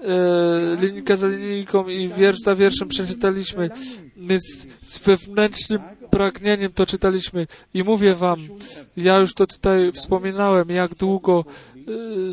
[0.01, 3.69] e, linijka za linijką i wiersz za wierszem przeczytaliśmy.
[4.17, 7.47] My z, z wewnętrznym pragnieniem to czytaliśmy.
[7.73, 8.39] I mówię wam,
[8.97, 11.45] ja już to tutaj wspominałem, jak długo
[11.75, 11.81] e,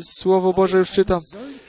[0.03, 1.21] Słowo Boże już czytam,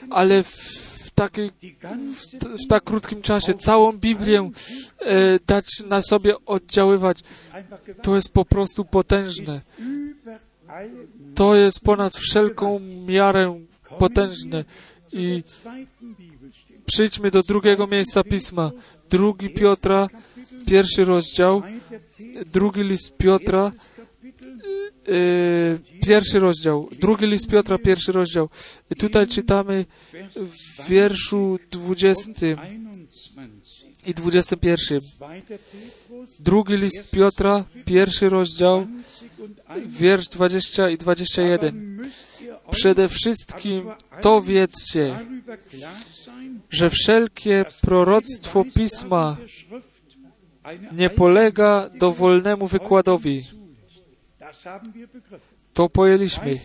[0.09, 0.86] ale w,
[1.17, 4.51] w, tak krótkim czasie całą Biblię
[4.99, 7.19] e, dać na sobie oddziaływać,
[8.01, 9.61] to jest po prostu potężne
[11.35, 13.59] To jest ponad wszelką miarę
[13.99, 14.65] potężne.
[15.13, 15.43] I
[16.85, 18.71] przyjdźmy do drugiego miejsca pisma.
[19.09, 20.07] Drugi Piotra,
[20.67, 21.61] pierwszy rozdział,
[22.53, 23.71] drugi list Piotra,
[26.07, 28.49] pierwszy rozdział, drugi list Piotra, pierwszy rozdział.
[28.91, 29.85] I tutaj czytamy
[30.35, 32.57] w wierszu 20 21.
[34.05, 35.01] i 21.
[35.01, 39.89] Zweiter Petrus, Drugi list Piotra, pierwszy rozdział, 20 und 21.
[39.89, 41.97] wiersz 20 i 21.
[41.97, 43.89] Müsst ihr euch Przede wszystkim
[44.21, 45.19] to wiedzcie,
[46.69, 49.37] że wszelkie proroctwo Pisma
[50.91, 53.45] nie polega dowolnemu wykładowi.
[55.73, 56.59] To pojęliśmy.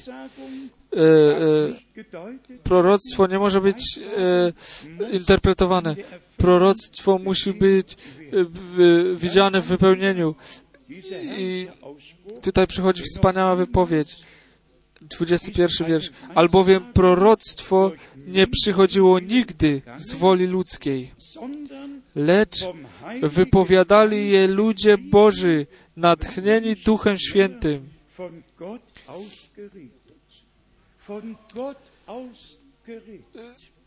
[0.96, 5.96] E, e, proroctwo nie może być e, interpretowane.
[6.36, 7.96] Proroctwo musi być e,
[8.44, 10.34] w, widziane w wypełnieniu.
[11.38, 11.68] I
[12.42, 14.16] tutaj przychodzi wspaniała wypowiedź.
[15.02, 16.10] 21 wiersz.
[16.34, 17.92] Albowiem proroctwo
[18.26, 21.10] nie przychodziło nigdy z woli ludzkiej,
[22.14, 22.66] lecz
[23.22, 27.88] wypowiadali je ludzie Boży, natchnieni Duchem Świętym.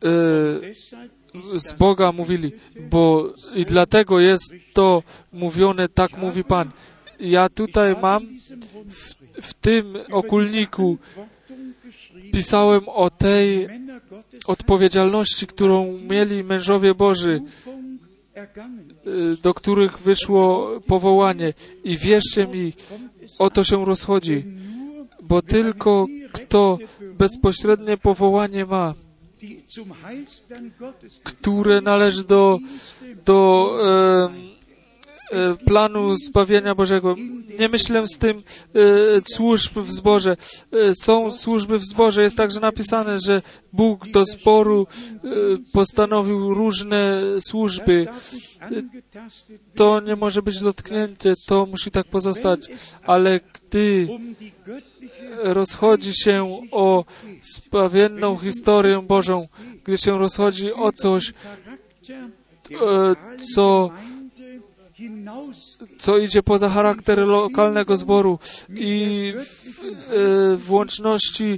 [0.04, 2.52] E, z Boga mówili,
[2.90, 6.72] bo i dlatego jest to mówione, tak mówi Pan.
[7.20, 8.28] Ja tutaj mam
[8.86, 10.98] w, w tym okulniku
[12.34, 13.68] pisałem o tej
[14.48, 17.42] odpowiedzialności, którą mieli mężowie Boży,
[19.42, 21.54] do których wyszło powołanie.
[21.84, 22.74] I wierzcie mi,
[23.40, 24.44] o to się rozchodzi,
[25.22, 26.78] bo tylko kto
[27.18, 28.94] bezpośrednie powołanie ma,
[31.24, 32.60] które należy do,
[33.26, 34.55] do e,
[35.66, 37.16] planu zbawienia Bożego.
[37.60, 40.38] Nie myślę z tym e, służb w zborze.
[40.72, 42.24] E, są służby w zborze.
[42.24, 43.42] Jest także napisane, że
[43.74, 45.28] Bóg do zboru e,
[45.74, 48.08] postanowił różne służby.
[49.76, 52.68] To nie może być dotknięte, to musi tak pozostać.
[53.04, 54.08] Ale gdy
[55.44, 57.06] rozchodzi się o
[57.42, 59.48] zbawienną historię Bożą,
[59.84, 63.16] gdy się rozchodzi o coś, e,
[63.54, 63.92] co
[65.98, 71.58] co idzie poza charakter lokalnego zboru i w, e, w łączności e,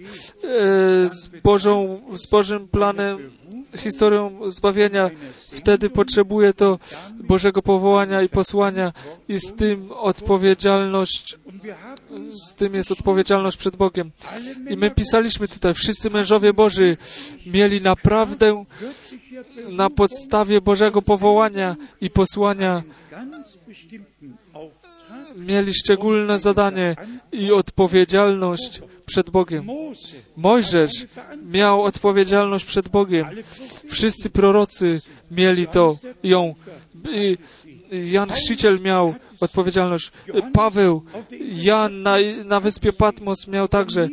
[1.10, 3.32] z, Bożą, z Bożym planem,
[3.78, 5.10] historią zbawienia,
[5.52, 6.80] wtedy potrzebuje to
[7.14, 8.94] Bożego powołania i posłania
[9.30, 11.38] i z tym odpowiedzialność,
[12.32, 14.12] z tym jest odpowiedzialność przed Bogiem.
[14.70, 16.98] I my pisaliśmy tutaj, wszyscy mężowie Boży
[17.46, 18.66] mieli naprawdę
[19.70, 22.84] na podstawie Bożego powołania i posłania.
[25.36, 26.96] Mieli szczególne zadanie
[27.32, 29.68] i odpowiedzialność przed Bogiem.
[30.38, 30.92] Mojżesz
[31.46, 33.28] miał odpowiedzialność przed Bogiem.
[33.90, 35.02] Wszyscy prorocy
[35.32, 36.56] mieli to, ją.
[37.92, 40.12] Jan Chrzciciel miał odpowiedzialność.
[40.54, 41.04] Paweł,
[41.52, 44.10] Jan na, na wyspie Patmos miał także,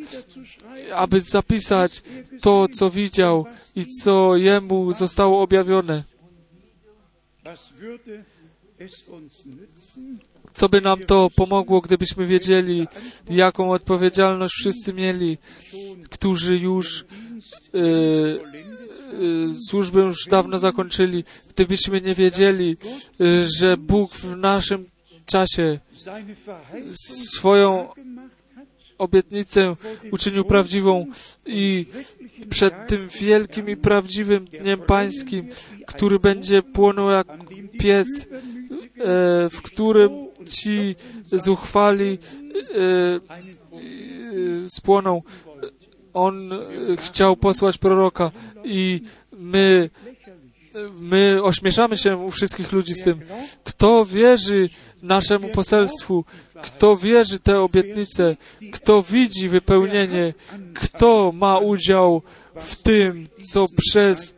[0.95, 2.03] aby zapisać
[2.41, 6.03] to, co widział i co jemu zostało objawione.
[10.53, 12.87] Co by nam to pomogło, gdybyśmy wiedzieli,
[13.31, 15.39] jaką odpowiedzialność wszyscy mieli,
[16.11, 17.85] którzy już e, e,
[19.69, 22.77] służbę już dawno zakończyli, gdybyśmy nie wiedzieli,
[23.21, 24.87] e, że Bóg w naszym
[25.27, 25.81] czasie
[26.95, 27.89] swoją
[28.99, 29.77] obietnicę
[30.13, 31.07] uczynił prawdziwą
[31.47, 31.87] i
[32.51, 35.49] przed tym wielkim i prawdziwym Dniem Pańskim,
[35.87, 37.27] który będzie płonął jak
[37.79, 38.27] piec,
[39.51, 40.97] w którym ci
[41.33, 42.19] zuchwali
[42.55, 43.21] e, e,
[44.69, 45.23] spłoną.
[46.15, 46.57] On e,
[46.97, 48.31] chciał posłać proroka
[48.65, 49.01] i
[49.33, 49.91] my,
[51.01, 53.21] my ośmieszamy się u wszystkich ludzi z tym.
[53.65, 54.69] Kto wierzy
[55.03, 56.25] naszemu poselstwu,
[56.63, 58.37] kto wierzy te obietnice,
[58.73, 60.35] kto widzi wypełnienie,
[60.75, 62.23] kto ma udział
[62.57, 64.37] w tym, co przez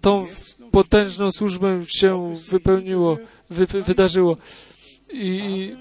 [0.00, 0.26] tą
[0.74, 3.18] potężną służbę się wypełniło,
[3.50, 4.36] wy, wydarzyło.
[5.12, 5.76] I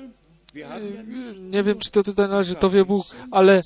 [1.40, 3.62] nie wiem, czy to tutaj należy, to wie Bóg, ale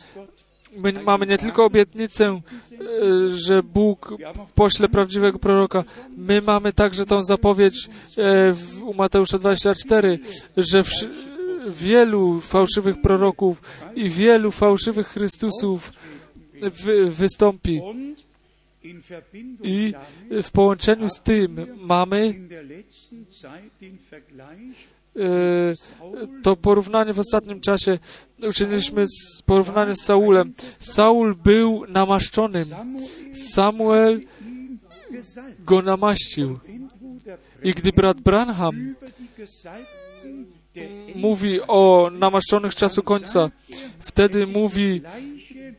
[0.77, 4.13] my mamy nie tylko obietnicę, y, że Bóg
[4.55, 5.83] pośle prawdziwego proroka,
[6.17, 10.19] my mamy także tą zapowiedź e, u Mateusza 24,
[10.57, 10.83] że
[11.67, 13.61] wielu fałszywych proroków
[13.95, 15.91] i wielu fałszywych Chrystusów
[16.61, 17.81] wy, wystąpi.
[19.63, 19.93] I
[20.43, 22.33] w połączeniu z tym mamy
[24.11, 24.97] Vergleich
[26.43, 27.99] to porównanie w ostatnim czasie
[28.49, 30.53] uczyniliśmy z, porównanie z Saulem.
[30.79, 32.75] Saul był namaszczonym.
[33.33, 34.21] Samuel
[35.59, 36.59] go namaścił.
[37.63, 38.95] I gdy brat Branham
[41.15, 43.49] mówi o namaszczonych czasu końca,
[43.99, 45.01] wtedy mówi,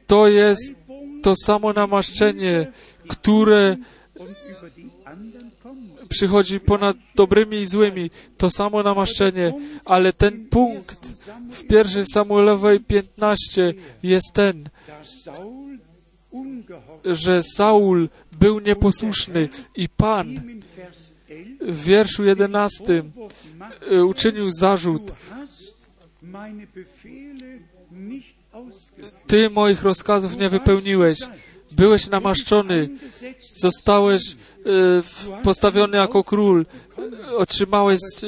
[0.07, 0.75] to jest
[1.23, 2.73] to samo namaszczenie,
[3.09, 3.77] które
[6.09, 11.07] przychodzi ponad dobrymi i złymi, to samo namaszczenie, ale ten punkt
[11.51, 14.69] w pierwszej Samuelowej 15 jest ten,
[17.05, 18.09] że Saul
[18.41, 20.41] był nieposłuszny i Pan
[21.61, 23.03] w wierszu 11
[24.07, 25.03] uczynił zarzut.
[29.27, 31.19] Ty moich rozkazów nie wypełniłeś.
[31.79, 32.89] Byłeś namaszczony,
[33.55, 36.67] zostałeś e, postawiony jako król,
[37.37, 38.27] otrzymałeś e,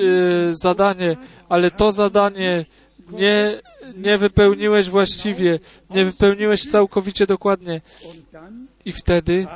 [0.50, 1.16] zadanie,
[1.48, 2.64] ale to zadanie
[3.12, 3.60] nie,
[3.96, 5.58] nie wypełniłeś właściwie,
[5.90, 7.80] nie wypełniłeś całkowicie dokładnie.
[8.84, 9.46] I wtedy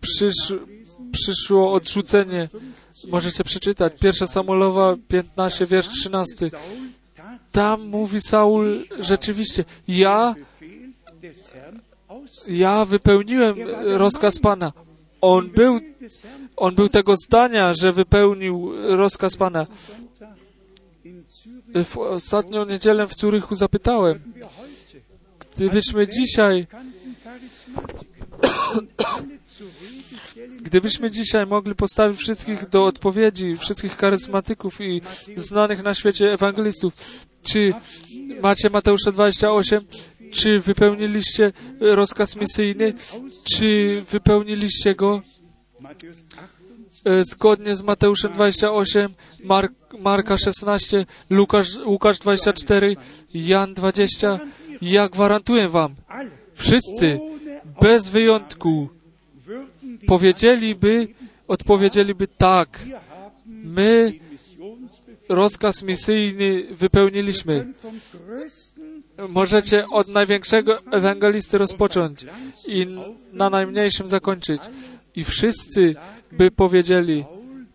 [0.00, 0.54] przysz,
[1.12, 2.48] przyszło odrzucenie.
[3.08, 3.92] Możecie przeczytać.
[4.00, 6.50] Pierwsza Samuelowa 15, wiersz 13.
[7.52, 10.34] Tam mówi Saul rzeczywiście, ja
[12.48, 14.72] ja wypełniłem rozkaz Pana.
[15.20, 15.80] On był,
[16.56, 19.66] on był tego zdania, że wypełnił rozkaz Pana.
[21.84, 24.22] W ostatnią niedzielę w Curychu zapytałem,
[25.56, 26.66] gdybyśmy dzisiaj
[30.62, 35.00] Gdybyśmy dzisiaj mogli postawić wszystkich do odpowiedzi, wszystkich charyzmatyków i
[35.36, 36.94] znanych na świecie ewangelistów,
[37.42, 37.74] czy
[38.42, 39.84] macie Mateusza 28,
[40.32, 42.94] czy wypełniliście rozkaz misyjny,
[43.44, 45.22] czy wypełniliście go
[47.04, 52.96] e, zgodnie z Mateuszem 28, Mark, Marka 16, Lukasz, Łukasz 24,
[53.34, 54.38] Jan 20.
[54.82, 55.94] Ja gwarantuję wam,
[56.54, 57.18] wszyscy,
[57.80, 58.88] bez wyjątku,
[60.06, 61.08] powiedzieliby,
[61.48, 62.86] odpowiedzieliby tak,
[63.46, 64.12] my
[65.28, 67.66] rozkaz misyjny wypełniliśmy.
[69.28, 72.26] Możecie od największego ewangelisty rozpocząć
[72.66, 72.86] i
[73.32, 74.62] na najmniejszym zakończyć.
[75.16, 75.94] I wszyscy
[76.32, 77.24] by powiedzieli,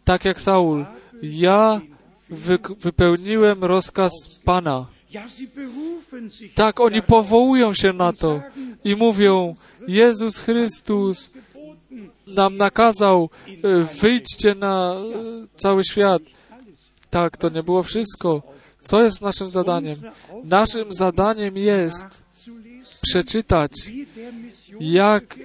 [0.03, 0.85] tak jak Saul,
[1.21, 1.81] ja
[2.29, 4.11] wy wypełniłem rozkaz
[4.43, 4.87] Pana.
[6.55, 8.41] Tak, oni powołują się na to
[8.83, 9.55] i mówią,
[9.87, 11.31] Jezus Chrystus
[12.27, 16.21] nam nakazał, e, wyjdźcie na e, cały świat.
[17.09, 18.41] Tak, to nie było wszystko.
[18.81, 19.95] Co jest naszym zadaniem?
[20.43, 22.05] Naszym zadaniem jest
[23.01, 23.71] przeczytać,
[24.79, 25.39] jak,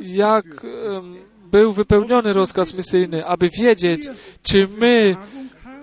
[0.00, 1.16] jak um,
[1.50, 4.08] był wypełniony rozkaz misyjny, aby wiedzieć,
[4.42, 5.16] czy my,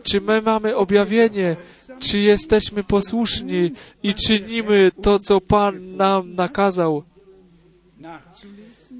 [0.03, 1.55] czy my mamy objawienie,
[1.99, 3.71] czy jesteśmy posłuszni
[4.03, 7.03] i czynimy to, co Pan nam nakazał.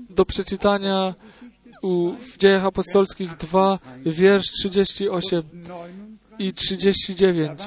[0.10, 1.14] Do przeczytania
[2.20, 5.44] w Dziejach Apostolskich 2, wiersz 38
[6.40, 7.60] i 39.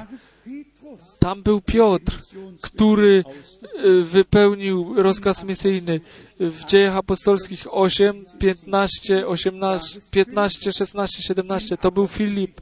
[1.18, 2.18] Tam był Piotr,
[2.60, 3.24] który
[3.62, 6.00] e, wypełnił rozkaz misyjny
[6.40, 11.76] w Dziejach Apostolskich 8, 15, 18, 15, 16, 17.
[11.76, 12.60] To był Filip.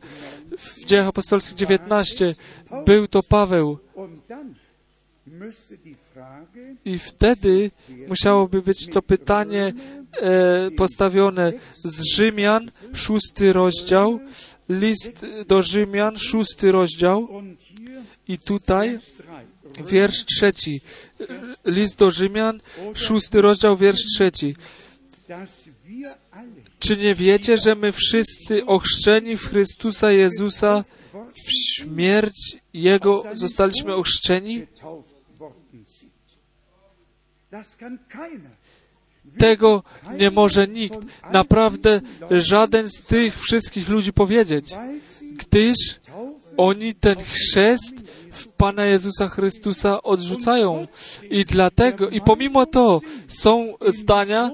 [0.59, 2.35] W Dziejach Apostolskich 19
[2.87, 3.79] był to Paweł.
[6.85, 7.71] I wtedy
[8.09, 9.75] musiałoby być to pytanie
[10.12, 11.53] e, postawione
[11.85, 14.21] z Rzymian, szósty rozdział,
[14.81, 17.29] list do Rzymian, szósty rozdział
[18.29, 18.99] i tutaj
[19.87, 20.81] wiersz trzeci.
[21.65, 22.61] List do Rzymian,
[22.95, 24.57] szósty rozdział, wiersz trzeci.
[26.79, 30.85] Czy nie wiecie, że my wszyscy ochrzczeni w Chrystusa Jezusa
[31.33, 34.67] w śmierć Jego zostaliśmy ochrzczeni?
[39.38, 39.83] Tego
[40.18, 40.99] nie może nikt,
[41.33, 44.75] naprawdę żaden z tych wszystkich ludzi powiedzieć,
[45.38, 45.77] gdyż
[46.57, 47.94] oni ten chrzest
[48.33, 50.87] w Pana Jezusa Chrystusa odrzucają.
[51.31, 54.50] I dlatego, i pomimo to są zdania,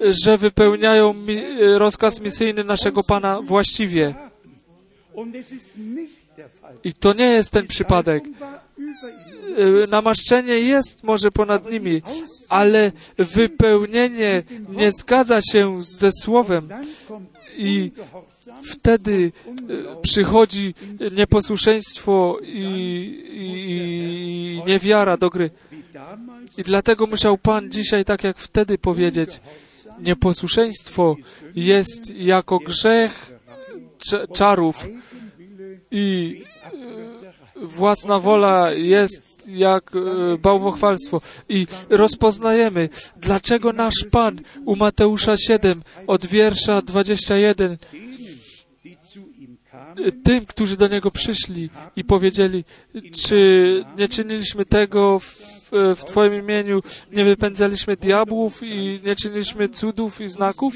[0.00, 1.14] że wypełniają
[1.74, 4.14] rozkaz misyjny naszego Pana właściwie.
[6.84, 8.24] I to nie jest ten przypadek.
[9.58, 12.02] Y, namaszczenie jest może ponad nimi,
[12.48, 16.68] ale wypełnienie nie zgadza się ze Słowem
[17.56, 17.92] i
[18.64, 19.32] wtedy y,
[20.02, 20.74] przychodzi
[21.16, 22.62] nieposłuszeństwo i,
[23.32, 25.50] i, i niewiara do gry.
[26.58, 29.40] I dlatego musiał Pan dzisiaj, tak jak wtedy powiedzieć,
[30.00, 31.16] nieposłuszeństwo
[31.54, 33.32] jest jako grzech
[34.34, 34.86] czarów
[35.90, 37.09] i e,
[37.60, 41.20] własna wola jest jak e, bałwochwalstwo.
[41.48, 47.78] I rozpoznajemy, dlaczego nasz Pan u Mateusza 7 od wiersza 21
[48.84, 52.64] die zu ihm kamen, tym, którzy do Niego przyszli i powiedzieli,
[53.14, 53.36] czy
[53.98, 56.82] nie czyniliśmy tego w, w Twoim imieniu,
[57.12, 60.74] nie wypędzaliśmy diabłów i nie czyniliśmy cudów i znaków?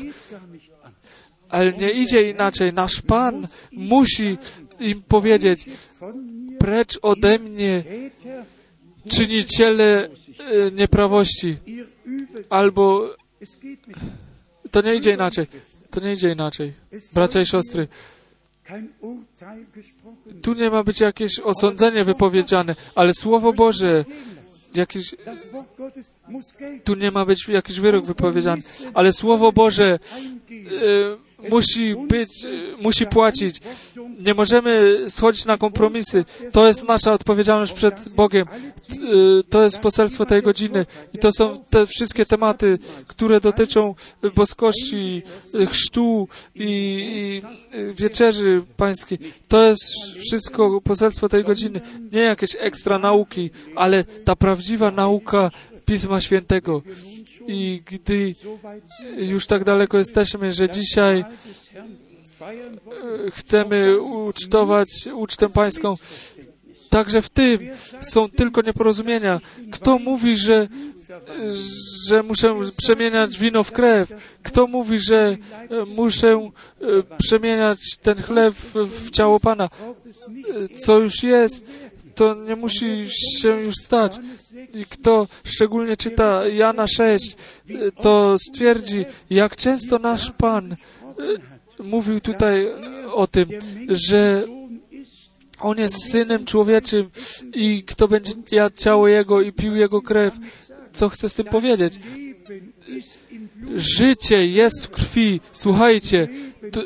[1.49, 2.73] Ale nie idzie inaczej.
[2.73, 4.39] Nasz Pan musi
[4.81, 5.67] im powiedzieć,
[6.59, 7.83] precz ode mnie,
[9.09, 10.09] czyniciele
[10.39, 11.57] e, nieprawości.
[12.51, 13.11] Albo
[14.71, 15.47] to nie idzie inaczej.
[15.91, 16.73] To nie idzie inaczej.
[17.15, 17.89] Bracia i siostry,
[20.43, 24.05] tu nie ma być jakieś osądzenie wypowiedziane, ale Słowo Boże,
[24.75, 25.15] jakiś,
[26.85, 28.63] tu nie ma być jakiś wyrok wypowiedziany,
[28.95, 29.99] ale Słowo Boże e,
[31.51, 32.31] musi być,
[32.81, 33.61] musi płacić.
[34.19, 36.25] Nie możemy schodzić na kompromisy.
[36.53, 38.47] To jest nasza odpowiedzialność przed Bogiem.
[38.49, 40.87] E, To jest poselstwo tej godziny.
[41.15, 43.95] I to są te wszystkie tematy, które dotyczą
[44.35, 45.23] boskości,
[45.71, 47.43] chrztu i, i
[47.95, 49.19] wieczerzy pańskiej.
[49.49, 49.83] To jest
[50.27, 51.81] wszystko poselstwo tej godziny.
[52.13, 55.51] Nie jakieś ekstra nauki, ale ta prawdziwa nauka
[55.87, 56.83] Pisma Świętego.
[57.47, 58.35] I gdy
[59.17, 61.25] już tak daleko jesteśmy, że dzisiaj e,
[63.31, 65.97] chcemy ucztować ucztę pańską,
[66.91, 67.59] także w tym
[68.01, 69.41] są tylko nieporozumienia.
[69.73, 70.69] Kto mówi, że,
[72.09, 74.39] że muszę przemieniać wino w krew?
[74.43, 75.37] Kto mówi, że e,
[75.85, 79.69] muszę e, przemieniać ten chleb w, ciało Pana?
[80.79, 81.71] Co już jest,
[82.15, 83.07] to nie musi
[83.41, 84.17] się już stać.
[84.75, 87.37] I kto szczególnie czyta Jana 6,
[87.69, 90.77] e, to stwierdzi, jak często nasz Pan e,
[91.83, 92.67] mówił tutaj
[93.13, 93.49] o tym,
[93.89, 94.45] że
[95.61, 97.11] On jest Synem Człowieczym
[97.55, 100.35] i kto będzie jadł ciało Jego i pił Jego krew,
[100.93, 102.01] co chce z tym powiedzieć?
[103.77, 105.41] Życie jest w krwi.
[105.53, 106.29] Słuchajcie,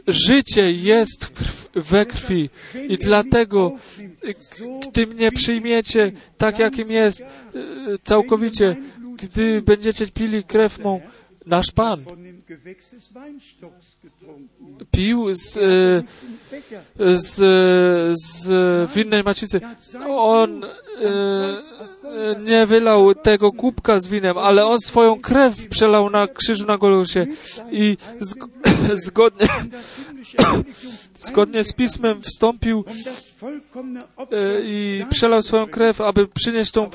[0.07, 1.33] życie jest
[1.75, 2.51] we krwi.
[2.89, 3.77] I dlatego,
[4.89, 7.27] gdy mnie przyjmiecie tak, jakim jest, y,
[8.03, 8.77] całkowicie,
[9.17, 11.01] gdy będziecie pili krew mą,
[11.47, 12.05] nasz Pan
[14.91, 15.55] pił z,
[16.51, 16.83] Becher.
[17.19, 17.37] z,
[18.21, 19.61] z winnej macicy.
[20.09, 20.65] On
[21.01, 26.79] y, nie wylał tego kubka z winem, ale on swoją krew przelał na krzyżu na
[26.79, 27.27] Golgocie
[27.71, 28.49] i zg
[29.07, 29.49] zgodnie,
[31.29, 32.85] zgodnie z pismem wstąpił
[34.33, 36.91] e, i przelał swoją krew, aby przynieść tą e,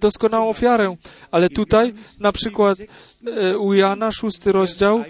[0.00, 0.96] doskonałą ofiarę.
[1.30, 2.78] Ale tutaj, na przykład
[3.26, 5.04] e, u Jana, szósty rozdział,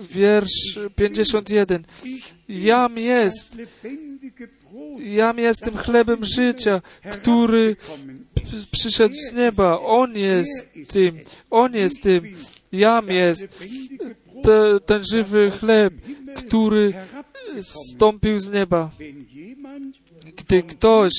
[0.00, 1.84] wiersz 51.
[2.48, 3.56] Jam jest,
[4.98, 6.80] jam jest tym chlebem życia,
[7.10, 7.76] który
[8.70, 9.80] przyszedł z nieba.
[9.80, 11.18] On jest tym,
[11.50, 12.22] On jest tym.
[12.72, 13.60] Jam jest
[14.42, 15.94] te, ten żywy chleb,
[16.36, 16.94] który
[17.60, 18.90] stąpił z nieba.
[20.36, 21.12] Gdy ktoś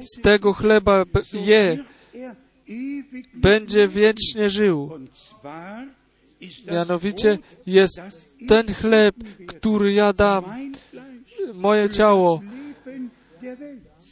[0.00, 1.84] z tego chleba je,
[3.34, 4.90] będzie wiecznie żył.
[6.72, 8.02] Mianowicie jest
[8.48, 9.14] ten chleb,
[9.46, 10.44] który ja dam,
[11.54, 12.40] moje ciało.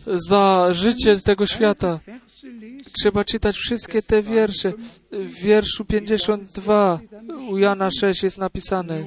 [0.07, 2.01] Za życie tego świata.
[3.01, 4.73] Trzeba czytać wszystkie te wiersze.
[5.13, 7.01] W wierszu 52
[7.51, 9.07] u Jana 6 jest napisane.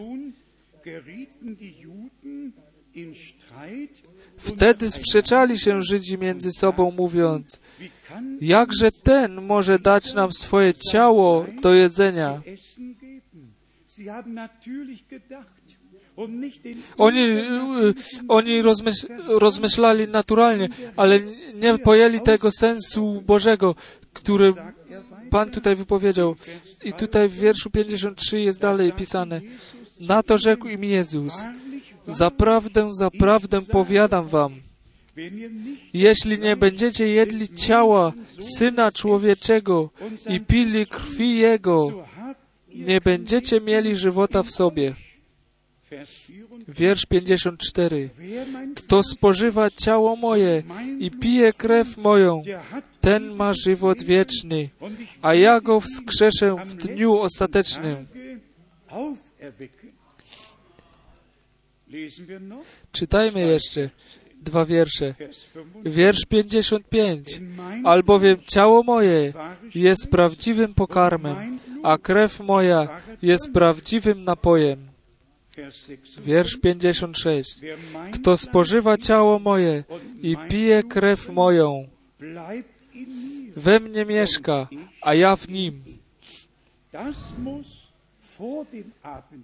[4.37, 7.59] Wtedy sprzeczali się Żydzi między sobą, mówiąc,
[8.41, 12.41] jakże ten może dać nam swoje ciało do jedzenia?
[16.97, 17.21] Oni,
[18.27, 21.19] oni rozmyśl, rozmyślali naturalnie, ale
[21.55, 23.75] nie pojęli tego sensu Bożego,
[24.13, 24.53] który
[25.29, 26.35] Pan tutaj wypowiedział.
[26.83, 29.41] I tutaj w wierszu 53 jest dalej pisane.
[29.99, 31.33] Na to rzekł im Jezus.
[32.07, 34.61] Zaprawdę, zaprawdę powiadam wam,
[35.93, 39.89] jeśli nie będziecie jedli ciała Syna Człowieczego
[40.29, 42.05] i pili krwi Jego,
[42.75, 44.93] nie będziecie mieli żywota w sobie.
[45.89, 46.65] Vers 54.
[46.67, 48.09] Wiersz 54.
[48.17, 50.63] Wer mein Kto spożywa ciało moje
[50.99, 52.43] i pije krew moją,
[53.01, 54.69] ten ma żywot wieczny,
[55.21, 58.07] a ja go wskrzeszę w dniu ostatecznym.
[62.91, 63.89] Czytajmy jeszcze
[64.41, 65.15] dwa wiersze.
[65.19, 65.95] Vers 55.
[65.95, 67.33] Wiersz 55.
[67.33, 69.33] Denn mein Albowiem ciało moje
[69.75, 74.86] jest prawdziwym pokarmem, a krew moja jest prawdziwym napojem.
[76.17, 77.59] Wiersz 56.
[77.61, 79.83] Wer mein Kto spożywa ciało moje
[80.21, 81.87] i pije krew moją,
[83.55, 84.67] we mnie mieszka,
[85.01, 85.83] a ja w nim.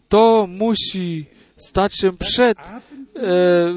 [0.09, 1.25] To musi
[1.57, 2.73] stać się przed e,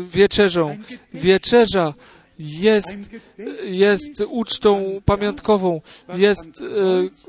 [0.04, 0.76] wieczerzą.
[1.14, 1.94] Wieczerza
[2.38, 2.98] jest,
[3.64, 6.50] jest ucztą pamiątkową, jest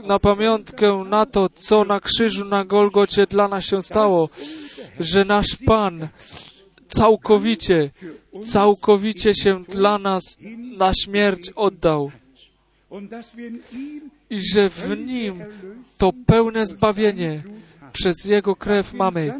[0.02, 4.30] e, na pamiątkę na to, co na krzyżu na Golgocie dla nas się stało,
[5.00, 6.08] że nasz Pan
[6.88, 7.90] całkowicie,
[8.44, 10.24] całkowicie się dla nas
[10.78, 12.12] na śmierć oddał
[14.30, 15.44] i że w Nim
[15.98, 17.44] to pełne zbawienie
[17.92, 19.40] przez Jego krew mamy,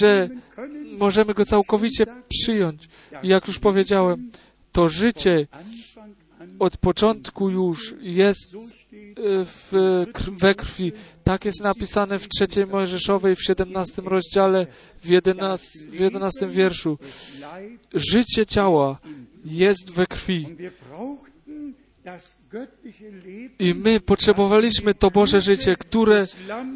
[0.00, 0.28] że
[0.98, 2.88] możemy Go całkowicie przyjąć.
[3.22, 4.30] I jak już powiedziałem,
[4.72, 5.46] to życie
[6.58, 8.58] od początku już jest e,
[9.44, 9.72] w,
[10.38, 10.92] we krwi.
[11.24, 14.66] Tak jest napisane w trzeciej Mojżeszowej w 17 rozdziale
[15.02, 16.98] w 11, w 11 wierszu.
[17.94, 18.98] Życie ciała
[19.44, 20.56] jest we krwi.
[23.58, 26.26] I my potrzebowaliśmy to Boże życie, które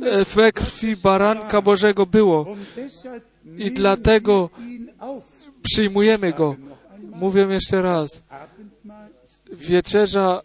[0.02, 2.56] e, we krwi baranka Bożego było.
[3.58, 4.50] I dlatego
[5.62, 6.56] przyjmujemy go.
[7.12, 8.22] Mówię jeszcze raz.
[9.52, 10.42] Wieczerza,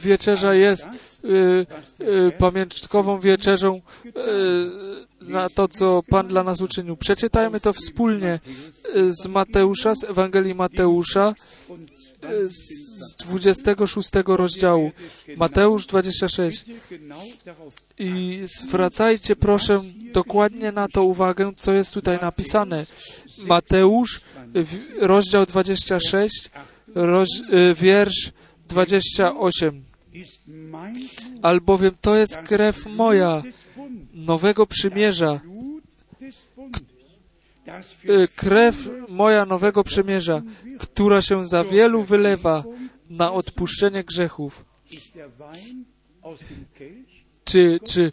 [0.00, 0.88] wieczerza jest
[1.24, 1.66] y,
[2.00, 4.10] y, pamiątkową wieczerzą y,
[5.20, 6.96] na to, co Pan dla nas uczynił.
[6.96, 8.40] Przeczytajmy to wspólnie
[9.08, 11.34] z Mateusza, z Ewangelii Mateusza,
[12.46, 14.90] z 26 rozdziału.
[15.36, 16.64] Mateusz 26.
[16.64, 19.82] bitte genau darauf I zwracajcie proszę
[20.12, 22.86] dokładnie na to uwagę, co jest tutaj napisane.
[23.38, 24.20] Mateusz,
[25.00, 26.50] rozdział 26,
[26.94, 27.28] roz,
[27.74, 28.32] wiersz
[28.68, 29.84] 28.
[30.12, 33.42] ist mein Blut, Albowiem to jest krew moja,
[34.14, 35.40] nowego przymierza,
[38.04, 40.42] y, krew moja nowego przymierza,
[40.78, 42.64] która się za wielu wylewa
[43.10, 44.64] na odpuszczenie grzechów.
[47.44, 48.12] Czy, czy,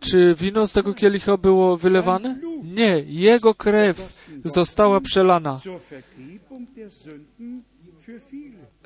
[0.00, 2.40] czy wino z tego kielicha było wylewane?
[2.64, 5.60] Nie, jego krew została przelana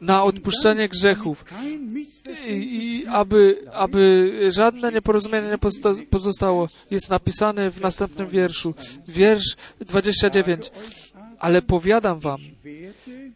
[0.01, 1.45] na odpuszczenie grzechów.
[2.49, 8.75] I, aby, aby żadne nieporozumienie nie pozosta- pozostało, jest napisane w następnym wierszu.
[9.09, 10.71] Wiersz 29.
[11.39, 12.41] Ale powiadam wam,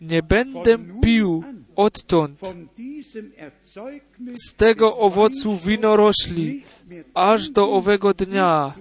[0.01, 1.45] nie będę pił
[1.77, 2.41] odtąd
[4.33, 6.65] z tego owocu winorośli,
[7.15, 8.73] aż do owego dnia,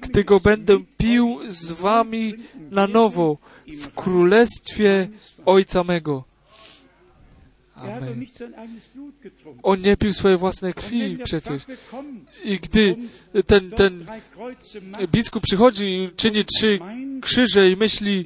[0.00, 2.34] gdy go będę pił z wami
[2.70, 5.08] na nowo w królestwie
[5.46, 6.24] Ojca mego.
[7.76, 8.26] er Amen.
[9.62, 11.62] On nie pił swojej własnej krwi przecież.
[12.44, 12.96] I gdy
[13.46, 14.06] ten, ten
[15.12, 16.78] biskup przychodzi i czyni trzy
[17.20, 18.24] krzyże i myśli,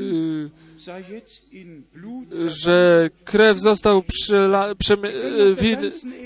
[0.00, 0.50] y,
[2.46, 5.78] że krew został przela, przemie, y, win,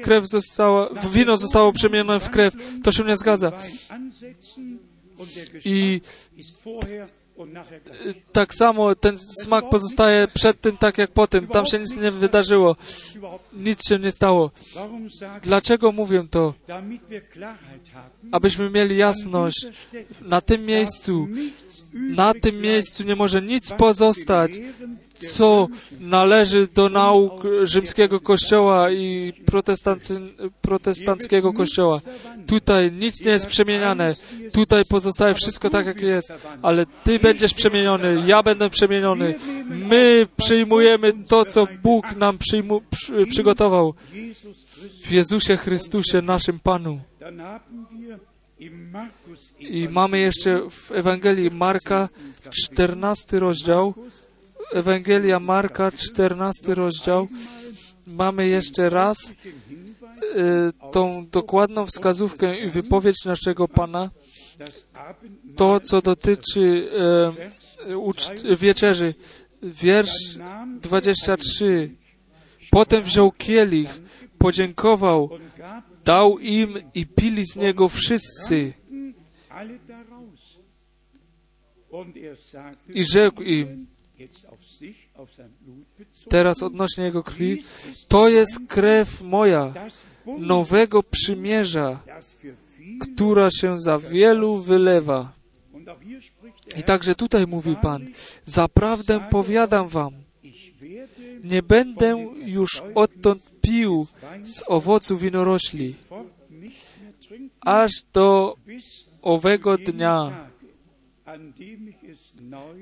[0.03, 2.55] krew została, wino zostało przemienione w krew.
[2.85, 3.53] To się nie zgadza.
[5.65, 6.01] I
[8.33, 11.47] Tak samo ten smak pozostaje przed tym, tak jak po tym.
[11.47, 12.77] Tam się nic nie wydarzyło.
[13.53, 14.51] Nic się nie stało.
[15.43, 16.55] Dlaczego mówię to?
[18.33, 19.67] Abyśmy mieli jasność.
[20.21, 21.29] Na tym miejscu,
[21.93, 24.53] na tym miejscu nie może nic pozostać,
[25.21, 25.69] co
[26.01, 29.33] należy do nauk rzymskiego kościoła i
[30.63, 32.01] protestanckiego kościoła.
[32.47, 34.15] Tutaj nic nie jest przemieniane.
[34.53, 36.33] Tutaj pozostaje wszystko tak, jak jest.
[36.63, 39.35] Ale Ty będziesz przemieniony, ja będę przemieniony.
[39.69, 43.95] My przyjmujemy to, co Bóg nam przyjmu, przy, przygotował
[45.03, 47.01] w Jezusie Chrystusie, naszym Panu.
[49.59, 52.09] I mamy jeszcze w Ewangelii Marka
[52.51, 53.95] 14 rozdział.
[54.73, 57.27] Ewangelia Marka 14 rozdział.
[58.07, 59.35] Mamy jeszcze raz y,
[60.93, 64.11] tą dokładną wskazówkę i wypowiedź naszego Pana,
[65.57, 66.91] to co dotyczy
[67.89, 69.15] e, wieczerzy.
[69.63, 71.91] Wiersz nahm 23.
[72.71, 74.01] Potem wziął kielich,
[74.39, 75.31] podziękował,
[76.05, 78.73] dał im i pili z niego wszyscy.
[82.95, 83.87] I rzekł im,
[86.29, 87.63] teraz odnośnie jego krwi,
[88.09, 89.73] to jest krew moja,
[90.39, 92.03] nowego przymierza,
[93.01, 95.33] która się za wielu wylewa.
[96.77, 98.07] I także tutaj mówi Pan,
[98.45, 100.13] zaprawdę powiadam wam,
[101.45, 104.07] nie będę już odtąd pił
[104.43, 105.95] z owocu winorośli
[107.61, 108.55] aż do
[109.23, 110.49] owego dnia,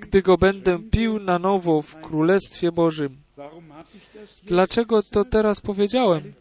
[0.01, 3.16] gdy go będę pił na nowo w Królestwie Bożym.
[4.43, 6.33] Dlaczego to teraz powiedziałem?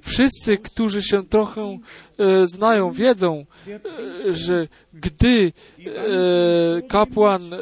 [0.00, 1.78] Wszyscy, którzy się trochę
[2.18, 7.56] e, znają, wiedzą, e, że gdy e, kapłan e,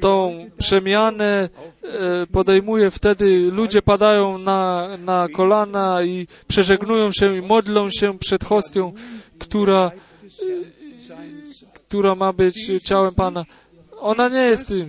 [0.00, 1.48] tą przemianę
[1.82, 8.44] e, podejmuje, wtedy ludzie padają na, na kolana i przeżegnują się i modlą się przed
[8.44, 8.92] hostią,
[9.38, 9.90] która,
[10.98, 11.16] soll.
[11.74, 13.44] która ma być ciałem Pana.
[13.98, 14.88] Ona nie jest tym.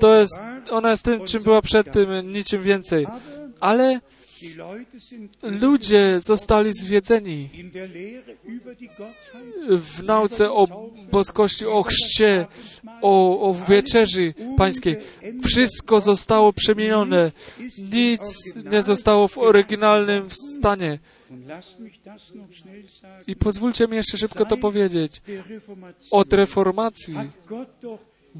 [0.00, 3.06] To jest, ona jest tym, czym była przed tym, niczym więcej.
[3.60, 4.00] Ale
[5.42, 7.50] ludzie zostali zwiedzeni
[9.68, 12.46] w nauce o boskości, o chrzcie,
[13.02, 14.96] o, o wieczerzy pańskiej.
[15.44, 17.32] Wszystko zostało przemienione.
[17.92, 20.98] Nic nie zostało w oryginalnym stanie.
[23.26, 25.22] I pozwólcie mi jeszcze szybko to powiedzieć.
[26.10, 27.14] Od reformacji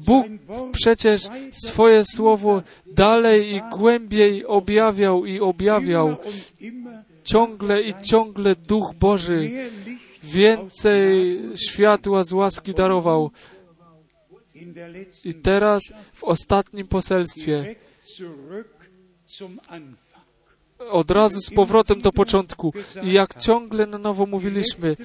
[0.05, 0.27] Bóg
[0.71, 1.21] przecież
[1.51, 6.17] swoje słowo dalej i głębiej objawiał i objawiał.
[7.23, 9.49] Ciągle i ciągle Duch Boży
[10.23, 13.31] więcej światła z łaski darował.
[15.25, 15.81] I teraz
[16.13, 17.75] w ostatnim poselstwie
[20.91, 22.73] od razu z powrotem do początku.
[23.03, 24.95] I jak ciągle na nowo mówiliśmy,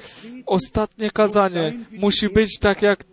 [0.47, 3.05] ostatnie kazanie musi być tak, jak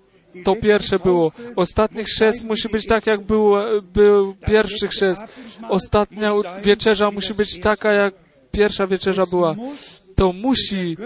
[0.43, 1.31] to pierwsze było.
[1.55, 3.63] Ostatni chrzest musi być tak, jak było,
[3.93, 5.23] był pierwszy chrzest.
[5.69, 8.13] Ostatnia wieczerza musi być taka, jak
[8.51, 9.55] pierwsza wieczerza była.
[10.15, 10.97] To musi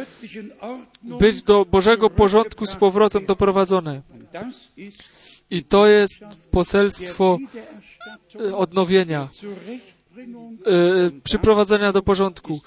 [1.03, 4.01] być do Bożego porządku z powrotem doprowadzone.
[5.49, 7.38] I to jest poselstwo
[8.36, 9.30] e, odnowienia,
[10.65, 12.61] e, przyprowadzenia do porządku.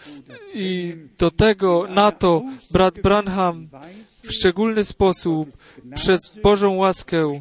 [0.54, 3.68] I do tego, na to brat Branham
[4.26, 5.48] w szczególny sposób,
[5.94, 7.40] przez Bożą łaskę,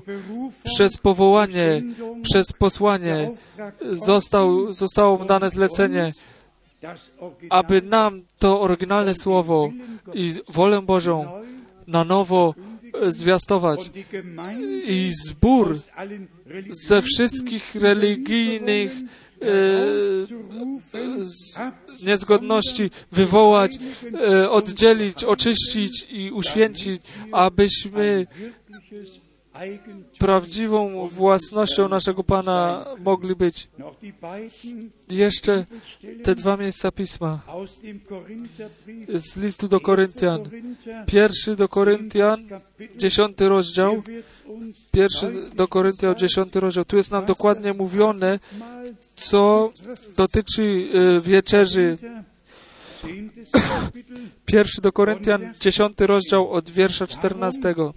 [0.64, 1.84] przez powołanie,
[2.22, 3.32] przez posłanie
[3.92, 6.12] został, zostało mu dane zlecenie,
[7.50, 9.72] aby nam to oryginalne słowo
[10.14, 11.44] i wolę Bożą
[11.88, 12.54] na nowo
[13.02, 13.92] e, zwiastować.
[14.88, 15.80] I zbór
[16.70, 18.92] ze wszystkich religijnych
[22.04, 23.72] niezgodności wywołać,
[24.28, 28.28] e, oddzielić, oczyścić i uświęcić, abyśmy.
[30.20, 33.68] Prawdziwą własnością naszego Pana mogli być.
[35.10, 35.66] Jeszcze
[36.24, 37.42] te dwa miejsca pisma
[39.16, 40.50] z listu do Koryntian.
[41.08, 42.48] Pierwszy do Koryntian,
[42.96, 44.04] dziesiąty rozdział.
[44.92, 46.86] Pierwszy do Koryntian, dziesiąty rozdział.
[46.86, 48.40] Tu jest nam dokładnie mówione,
[49.16, 49.72] co
[50.18, 51.98] dotyczy e, wieczerzy.
[54.46, 57.94] Pierwszy do Koryntian, dziesiąty rozdział od wiersza czternastego.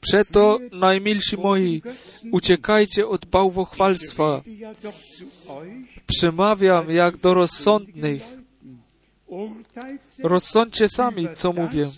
[0.00, 1.82] Przeto, najmilsi moi,
[2.32, 4.42] uciekajcie od bałwochwalstwa.
[6.06, 8.22] Przemawiam jak do rozsądnych.
[10.22, 11.90] Rozsądźcie sami, co mówię.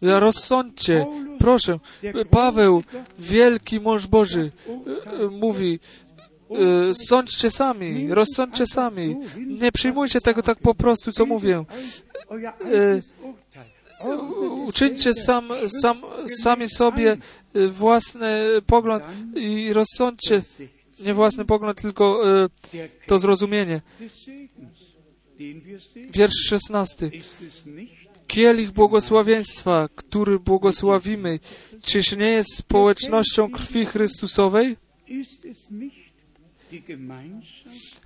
[0.00, 1.06] Rozsądźcie,
[1.38, 1.78] proszę.
[2.30, 2.82] Paweł,
[3.18, 4.52] wielki mąż Boży,
[5.30, 5.80] mówi,
[6.94, 9.16] sądźcie sami, rozsądźcie sami.
[9.60, 11.64] Nie przyjmujcie tego tak po prostu, co mówię.
[14.66, 15.48] Uczyńcie sam,
[15.82, 17.16] sam, sami sobie
[17.54, 18.28] e, własny
[18.66, 19.04] pogląd
[19.36, 20.42] i rozsądźcie
[21.00, 22.48] nie własny pogląd, tylko e,
[23.06, 23.80] to zrozumienie.
[26.10, 27.10] Wiersz szesnasty.
[28.26, 31.38] Kielich błogosławieństwa, który błogosławimy,
[31.84, 34.76] czyż nie jest społecznością krwi Chrystusowej?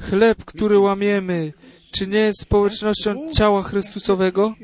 [0.01, 1.53] Chleb, który łamiemy,
[1.91, 4.55] czy nie jest społecznością ciała Chrystusowego?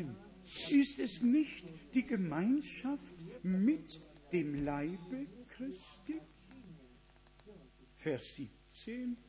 [0.70, 4.00] Ist es nicht die Gemeinschaft mit
[4.32, 5.26] dem Leibe
[5.56, 6.20] Christi?
[8.04, 9.24] Vers 17.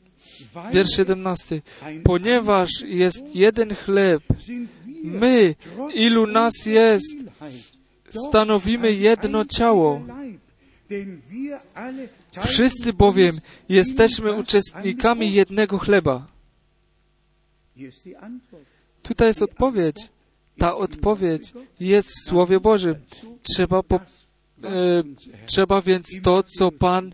[0.54, 1.62] Weil Wiersz 17.
[2.04, 4.24] Ponieważ jest jeden chleb,
[5.04, 5.56] my,
[5.94, 7.18] ilu nas jest,
[8.10, 10.02] stanowimy jedno ciało.
[12.44, 16.28] Wszyscy bowiem jesteśmy uczestnikami jednego chleba.
[19.04, 20.10] Tutaj jest odpowiedź.
[20.58, 22.96] Ta odpowiedź jest w Słowie Bożym.
[23.44, 24.02] Trzeba, po, e,
[25.46, 27.14] trzeba więc to, co Pan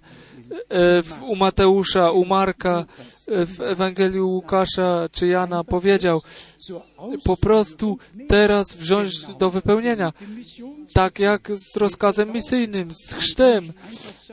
[1.03, 2.85] w, u Mateusza, u Marka,
[3.27, 6.21] e, w Ewangelii Łukasza czy Jana powiedział,
[7.23, 7.97] po prostu
[8.27, 10.13] teraz wziąć do wypełnienia,
[10.93, 13.73] tak jak z rozkazem misyjnym, z chrztem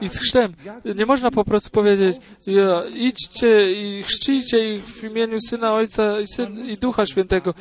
[0.00, 0.54] i z chrztem.
[0.96, 2.16] Nie można po prostu powiedzieć,
[2.94, 7.54] idźcie i chrzcijcie ich w imieniu Syna, Ojca i, Syn, i Ducha Świętego.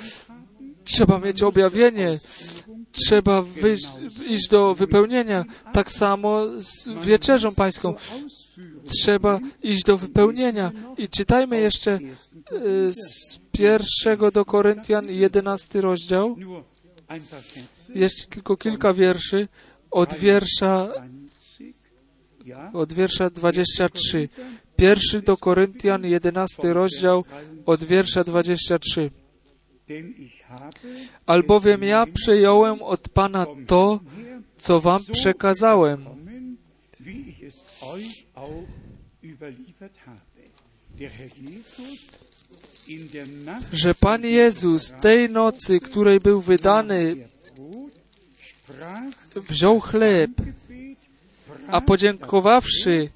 [0.83, 2.19] Trzeba mieć objawienie,
[2.91, 3.87] trzeba wyjść,
[4.27, 5.45] iść do wypełnienia.
[5.73, 7.95] Tak samo z wieczerzą pańską.
[8.85, 10.71] Trzeba iść do wypełnienia.
[10.97, 11.99] I czytajmy jeszcze e,
[12.91, 16.35] z pierwszego do Koryntian, jedenasty rozdział,
[17.95, 19.47] jeszcze tylko kilka wierszy,
[19.91, 21.63] od wiersza, 20,
[22.45, 24.29] ja, od wiersza 23.
[24.75, 27.23] Pierwszy do Koryntian, jedenasty rozdział,
[27.65, 29.11] od wiersza 23.
[29.87, 30.69] denn ich habe
[31.25, 33.99] Albowiem ja przejąłem od Pana to,
[34.57, 36.05] co wam przekazałem,
[43.73, 47.15] że Pan Jezus tej nocy, której był wydany,
[49.36, 50.32] wziął chleb,
[51.67, 53.09] a podziękowawszy,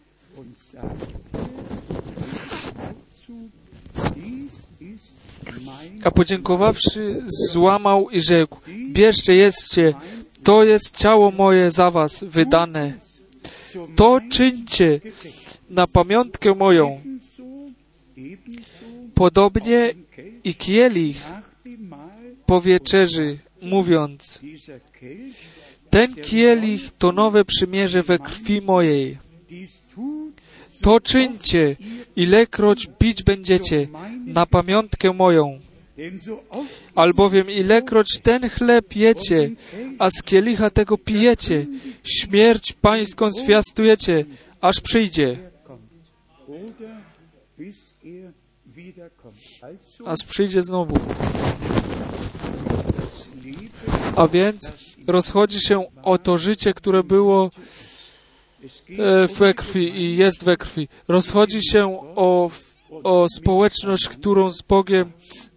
[6.04, 8.60] a podziękowawszy, złamał i rzekł,
[8.90, 9.94] bierzcie, jedzcie,
[10.44, 13.11] to jest ciało moje za was wydane.
[13.96, 15.00] To czyńcie
[15.70, 17.02] na pamiątkę moją.
[19.14, 19.94] Podobnie
[20.44, 21.24] i kielich
[22.46, 24.42] po wieczerzy, mówiąc,
[25.90, 29.18] ten kielich to nowe przymierze we krwi mojej.
[30.82, 31.76] To czyńcie,
[32.16, 33.88] ilekroć pić będziecie,
[34.26, 35.60] na pamiątkę moją.
[36.96, 39.50] Albowiem ilekroć ten chleb jecie,
[40.00, 41.66] a z kielicha tego pijecie,
[42.04, 44.26] śmierć pańską zwiastujecie,
[44.62, 45.38] aż przyjdzie.
[50.06, 50.96] Aż przyjdzie znowu.
[54.16, 54.74] A więc
[55.08, 57.52] rozchodzi się o to życie, które było
[59.40, 60.88] we krwi i jest we krwi.
[61.08, 62.52] Rozchodzi się o,
[63.04, 65.12] o społeczność, którą z Bogiem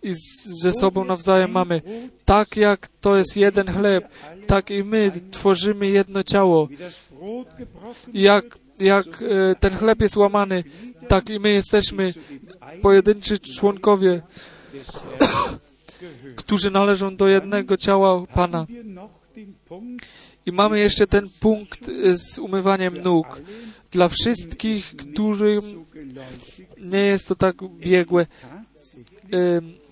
[0.05, 1.83] i z, ze sobą nawzajem mamy.
[2.25, 4.09] Tak jak to jest jeden chleb,
[4.47, 6.69] tak i my tworzymy jedno ciało.
[8.13, 10.65] Jak, jak e, ten chleb jest łamany,
[11.09, 12.15] tak i my jesteśmy
[12.83, 14.23] pojedynczy członkowie,
[16.37, 18.67] którzy należą do jednego ciała Pana.
[20.47, 23.41] I mamy jeszcze ten punkt e, z umywaniem nóg.
[23.91, 25.85] Dla wszystkich, którym
[26.79, 29.84] nie jest to tak biegłe, Johannes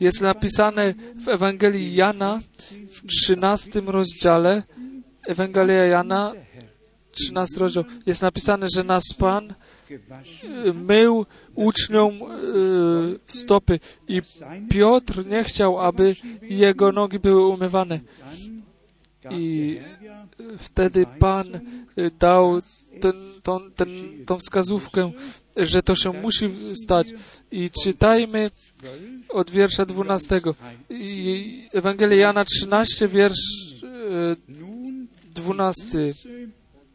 [0.00, 0.94] jest napisane
[1.24, 2.40] w Ewangelii Jana
[2.90, 4.62] w 13 rozdziale,
[5.26, 6.32] Ewangelia Jana,
[7.10, 9.54] 13 rozdział, jest napisane, że nas Pan
[9.90, 12.26] e, mył uczniom e,
[13.26, 14.22] stopy i
[14.70, 18.00] Piotr nie chciał, aby jego nogi były umywane.
[19.30, 20.26] I ja
[20.58, 21.60] wtedy Pan
[22.18, 22.60] dał
[23.00, 23.88] ten, tą, ten,
[24.26, 25.10] tą wskazówkę,
[25.56, 26.50] że to się musi
[26.84, 27.08] stać.
[27.50, 30.40] I czytajmy 12 od wiersza 12.
[30.90, 33.36] I Ewangelia Jana 13, wiersz
[33.82, 36.14] e, nun 12.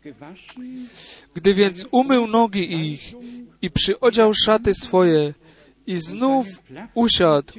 [0.04, 0.88] gewaschen
[1.34, 3.14] Gdy więc umył nogi ich
[3.62, 5.34] i przyodział szaty swoje
[5.88, 6.48] i znów
[6.94, 7.54] usiadł,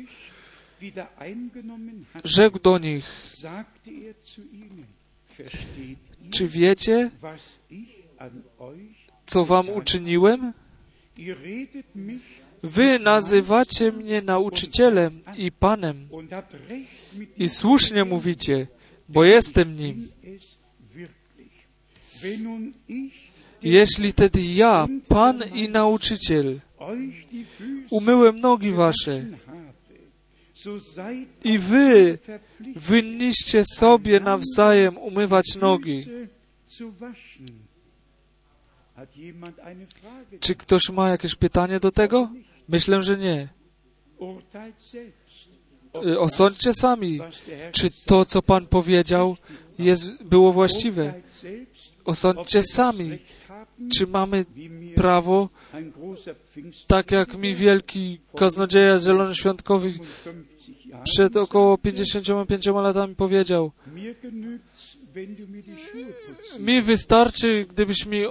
[2.24, 3.05] rzekł do nich,
[6.30, 7.11] czy wiecie,
[9.26, 10.53] co wam uczyniłem?
[12.62, 16.08] Wy nazywacie mnie nauczycielem i panem
[17.36, 18.66] i słusznie mówicie,
[19.08, 20.08] bo jestem nim.
[23.62, 26.60] Jeśli tedy ja, pan i nauczyciel,
[27.90, 29.24] umyłem nogi wasze
[31.44, 32.18] i wy
[32.76, 36.04] winniście sobie nawzajem umywać nogi.
[40.40, 42.30] Czy ktoś ma jakieś pytanie do tego?
[42.68, 43.48] Myślę, że nie.
[46.06, 47.20] Y, Osądźcie sami,
[47.72, 49.36] czy to, co Pan powiedział,
[49.78, 51.14] jest, było właściwe.
[52.04, 53.18] Osądźcie sami,
[53.96, 54.44] czy mamy
[54.94, 55.48] prawo,
[56.86, 63.72] tak jak mi wielki kaznodzieja zielonoświątkowy 55 Jahren przed około 55 latami powiedział,
[66.60, 68.22] mi wystarczy, gdybyś mi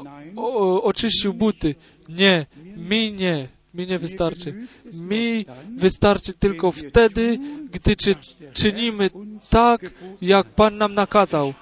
[0.83, 1.75] oczyścił buty.
[2.09, 2.45] Nie,
[2.77, 4.67] mi nie, mi nie wystarczy.
[4.93, 5.45] Mi
[5.77, 7.39] wystarczy tylko wtedy,
[7.71, 8.15] gdy czy,
[8.53, 9.09] czynimy
[9.49, 9.81] tak,
[10.21, 11.53] jak Pan nam nakazał.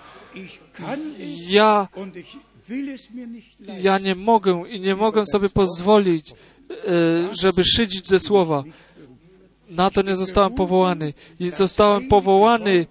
[1.50, 1.88] Ja.
[3.80, 6.36] Ja nie mogę i nie mogę sobie pozwolić, e,
[7.40, 8.64] żeby szydzić ze słowa.
[9.70, 11.14] Na to nie zostałem powołany.
[11.40, 12.86] I zostałem powołany,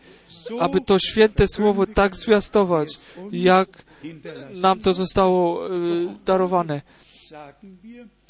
[0.60, 2.98] aby to święte słowo tak zwiastować,
[3.32, 3.84] jak
[4.54, 5.70] nam to zostało e,
[6.24, 6.82] darowane.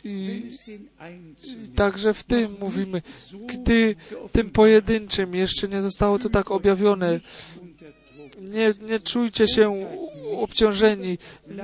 [0.04, 0.50] I
[1.74, 3.02] także w tym mówimy,
[3.46, 3.96] gdy
[4.32, 7.20] tym pojedynczym jeszcze nie zostało to tak objawione,
[8.50, 9.88] nie, nie czujcie się
[10.36, 11.18] obciążeni,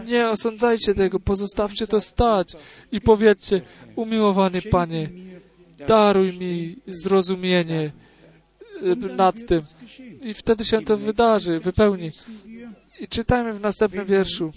[0.07, 2.53] nie osądzajcie tego, pozostawcie to stać
[2.93, 3.61] i powiedzcie,
[3.97, 5.11] umiłowany Panie,
[5.87, 7.93] daruj mi zrozumienie
[8.83, 9.63] e, nad tym.
[10.23, 12.11] I wtedy się to wydarzy, wypełni.
[13.01, 14.53] I czytajmy w następnym wierszu.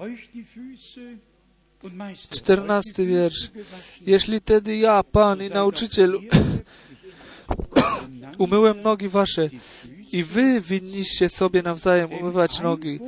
[0.00, 1.18] Wenn ich, der Herr, euch die Füße
[1.82, 3.50] und Meister, euch die Czternasty Füße wiersz.
[3.54, 6.18] gewaschen Jeśli tedy ja, Pan i nauczyciel,
[8.38, 9.50] umyłem nogi wasze
[10.12, 13.00] i wy winniście sobie nawzajem umywać nogi,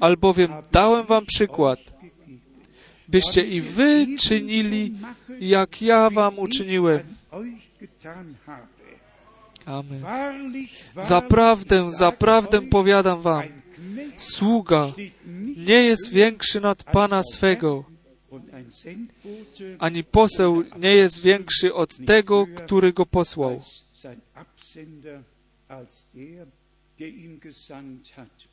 [0.00, 1.78] albowiem dałem wam przykład,
[3.08, 4.94] byście i wy czynili,
[5.40, 7.00] jak ja wam uczyniłem.
[9.66, 10.04] Amen.
[10.98, 13.42] Zaprawdę, zaprawdę powiadam wam,
[14.16, 14.92] sługa
[15.56, 17.84] nie jest większy nad Pana swego,
[19.78, 23.62] ani poseł nie jest większy od tego, który go posłał.
[24.02, 25.22] sein Absender
[25.68, 26.46] als der,
[26.98, 28.48] der ihn gesandt hat.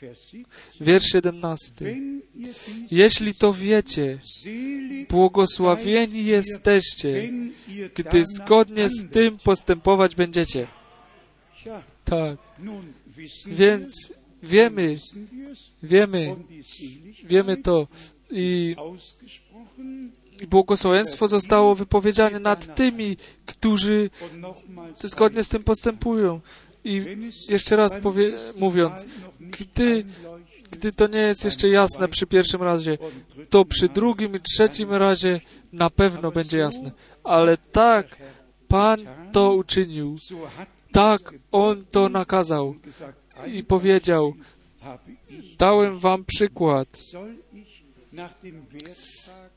[0.00, 0.44] Vers 17.
[0.80, 1.84] Wiersz 17.
[1.84, 4.18] Wenn ihr dies Jeśli to wiecie,
[5.08, 7.32] błogosławieni jesteście,
[7.94, 10.66] gdy zgodnie z tym postępować będziecie.
[12.04, 12.38] Tak,
[13.46, 14.12] więc
[14.42, 14.96] wiemy,
[15.82, 16.36] wiemy,
[17.24, 17.86] wiemy to.
[18.30, 18.76] I
[20.48, 23.16] błogosławieństwo zostało wypowiedziane nad tymi,
[23.46, 24.10] którzy
[25.02, 26.40] zgodnie z tym postępują.
[26.84, 27.16] I
[27.48, 29.06] jeszcze raz powie, mówiąc,
[29.40, 30.04] gdy,
[30.70, 32.98] gdy to nie jest jeszcze jasne przy pierwszym razie,
[33.50, 35.40] to przy drugim i trzecim razie
[35.72, 36.90] na pewno będzie jasne.
[37.24, 38.16] Ale tak
[38.68, 39.00] Pan
[39.32, 40.16] to uczynił.
[40.92, 42.74] Tak On to nakazał
[43.52, 44.34] i powiedział,
[45.58, 46.88] dałem wam przykład.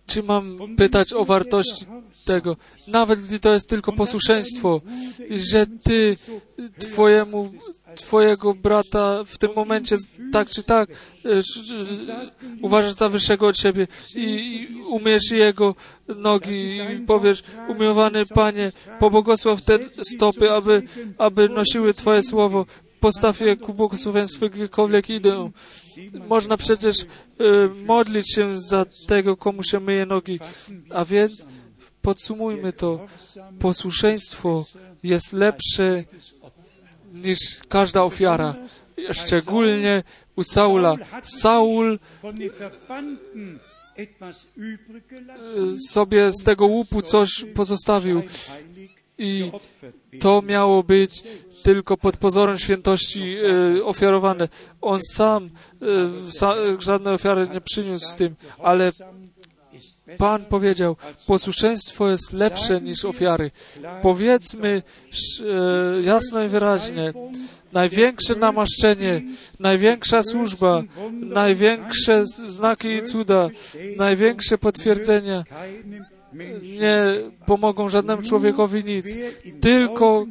[0.07, 1.85] Czy mam pytać o wartości
[2.25, 2.57] tego,
[2.87, 4.81] nawet gdy to jest tylko posłuszeństwo,
[5.29, 6.17] że ty
[6.79, 7.49] twojemu,
[7.95, 9.95] twojego brata w tym momencie
[10.33, 10.89] tak czy tak
[11.25, 15.75] e, sz- uważasz za wyższego od siebie i, i umiesz jego
[16.17, 20.83] nogi i powiesz, umiłowany Panie, pobłogosław te stopy, aby,
[21.17, 22.65] aby nosiły Twoje słowo,
[22.99, 25.51] postaw je ku błogosławieństwu, gdziekolwiek idę.
[26.27, 27.05] Można przecież e,
[27.85, 30.39] modlić się za tego, komu się myje nogi.
[30.89, 31.45] A więc
[32.01, 33.07] podsumujmy to.
[33.59, 34.65] Posłuszeństwo
[35.03, 36.03] jest lepsze
[37.13, 37.39] niż
[37.69, 38.55] każda ofiara.
[39.11, 40.03] Szczególnie
[40.35, 40.95] u Saula.
[41.23, 42.39] Saul e,
[45.89, 48.21] sobie z tego łupu coś pozostawił
[49.19, 49.51] i
[50.19, 51.23] to miało być
[51.63, 53.35] tylko pod pozorem świętości
[53.77, 54.47] e, ofiarowane.
[54.81, 55.49] On sam
[55.81, 58.91] e, sa, żadnej ofiary nie przyniósł z tym, ale
[60.17, 60.95] Pan powiedział,
[61.27, 63.51] posłuszeństwo jest lepsze niż ofiary.
[64.01, 64.83] Powiedzmy
[65.41, 67.13] e, jasno i wyraźnie,
[67.73, 69.21] największe namaszczenie,
[69.59, 73.49] największa służba, największe znaki i cuda,
[73.97, 75.43] największe potwierdzenia
[76.79, 77.03] nie
[77.45, 79.17] pomogą żadnemu człowiekowi nic.
[79.61, 80.25] Tylko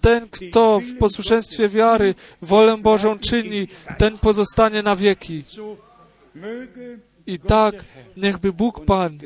[0.00, 3.68] ten, kto w posłuszeństwie wiary wolę Bożą czyni,
[3.98, 5.44] ten pozostanie na wieki.
[7.26, 7.74] I tak
[8.16, 9.18] niechby Bóg Pan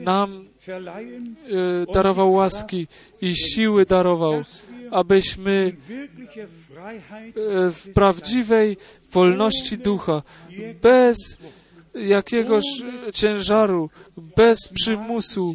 [0.00, 2.86] nam e, darował łaski
[3.20, 4.42] i siły darował,
[4.90, 5.76] abyśmy
[6.36, 8.76] e, w prawdziwej
[9.10, 10.22] wolności ducha,
[10.82, 11.38] bez
[11.94, 12.64] jakiegoś
[13.12, 15.54] ciężaru, bez przymusu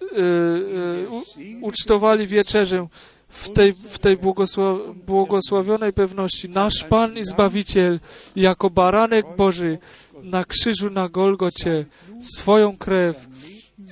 [0.00, 1.22] e, u,
[1.60, 2.86] ucztowali wieczerzę
[3.28, 6.48] w tej, w tej błogosław, błogosławionej pewności.
[6.48, 8.00] Nasz Pan i Zbawiciel,
[8.36, 9.78] jako baranek Boży,
[10.22, 11.84] na krzyżu na Golgocie,
[12.20, 13.26] swoją krew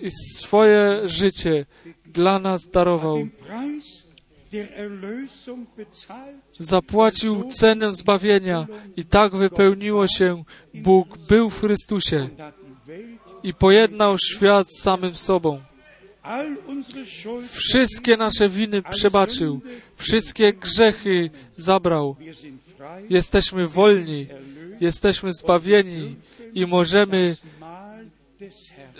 [0.02, 1.66] i swoje życie
[2.06, 3.26] dla nas darował.
[6.58, 8.66] Zapłacił cenę zbawienia
[8.96, 10.44] i tak wypełniło się.
[10.74, 12.28] Bóg był w Chrystusie
[13.44, 15.60] i pojednał świat z samym sobą.
[17.48, 19.60] Wszystkie nasze winy przebaczył,
[19.96, 22.16] wszystkie grzechy zabrał.
[23.10, 24.26] Jesteśmy wolni,
[24.80, 26.16] jesteśmy zbawieni
[26.54, 27.36] i możemy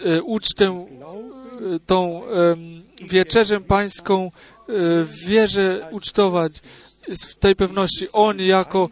[0.05, 0.87] e, ucztę, e,
[1.87, 2.23] tą
[3.11, 4.31] wieczerzę pańską e,
[5.05, 6.53] w wierze ucztować.
[7.09, 8.09] w tej pewności.
[8.13, 8.89] On jako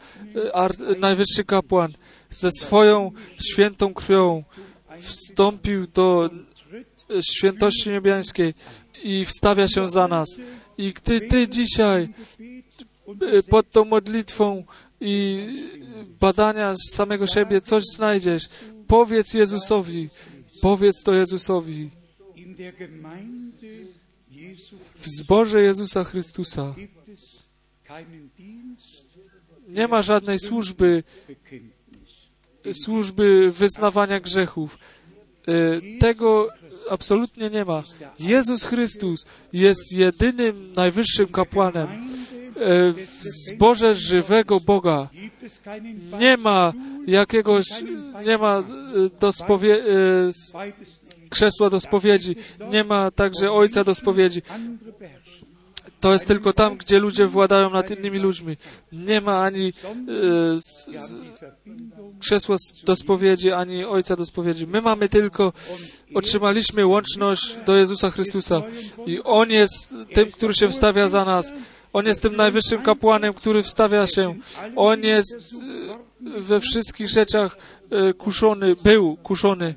[0.99, 1.93] najwyższy kapłan
[2.31, 3.13] ze swoją
[3.53, 4.45] świętą krwią
[5.03, 6.31] wstąpił do
[7.11, 8.55] e, świętości niebiańskiej
[9.03, 10.29] i wstawia się za nas.
[10.79, 12.09] I gdy Ty dzisiaj
[13.09, 14.65] e, pod tą modlitwą
[15.01, 15.47] i
[16.21, 18.49] badania samego siebie coś znajdziesz,
[18.87, 20.09] powiedz Jezusowi,
[20.61, 21.91] powiedz to Jezusowi.
[24.97, 26.75] W zborze Jezusa Chrystusa
[29.69, 31.03] nie ma żadnej służby.
[32.73, 34.79] Służby wyznawania grzechów.
[35.49, 36.49] E, Tego
[36.91, 37.83] absolutnie nie ma.
[38.19, 45.09] Jezus Chrystus jest jedynym najwyższym kapłanem e, w zborze żywego Boga.
[46.21, 46.73] Nie ma
[47.07, 47.67] jakiegoś,
[48.27, 48.65] nie ma e,
[49.21, 49.79] do spowie,
[51.31, 52.37] krzesła do spowiedzi,
[52.71, 54.43] nie ma także ojca do spowiedzi.
[56.03, 58.57] To jest tylko tam, gdzie ludzie władają nad innymi ludźmi.
[58.93, 59.73] Nie ma ani e,
[62.19, 64.67] krzesła do spowiedzi, ani ojca do spowiedzi.
[64.67, 65.53] My mamy tylko,
[66.15, 68.63] otrzymaliśmy łączność do Jezusa Chrystusa
[69.07, 71.53] i On jest tym, który się wstawia za nas.
[71.93, 74.35] On jest tym najwyższym kapłanem, który wstawia się.
[74.77, 75.41] On jest
[76.37, 77.57] e, we wszystkich rzeczach
[77.91, 79.75] e, kuszony, był kuszony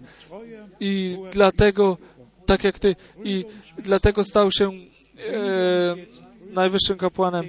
[0.80, 1.98] i dlatego,
[2.46, 3.46] tak jak Ty, i
[3.78, 4.95] dlatego stał się
[6.50, 7.46] najwyższym kapłanem.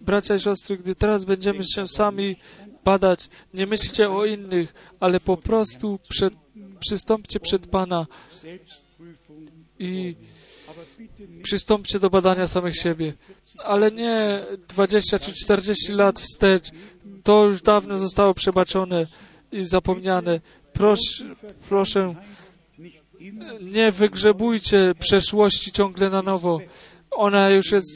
[0.00, 2.36] Bracia i siostry, gdy teraz będziemy się sami
[2.84, 6.34] badać, nie myślcie o innych, ale po prostu przed,
[6.80, 8.06] przystąpcie przed Pana
[9.78, 10.16] i
[11.42, 13.12] przystąpcie do badania samych siebie.
[13.64, 16.68] Ale nie 20 czy 40 lat wstecz.
[17.22, 19.06] To już dawno zostało przebaczone
[19.52, 20.40] i zapomniane.
[20.72, 21.00] Proś,
[21.68, 22.14] proszę,
[23.60, 26.60] nie wygrzebujcie przeszłości ciągle na nowo.
[27.10, 27.88] Ona już jest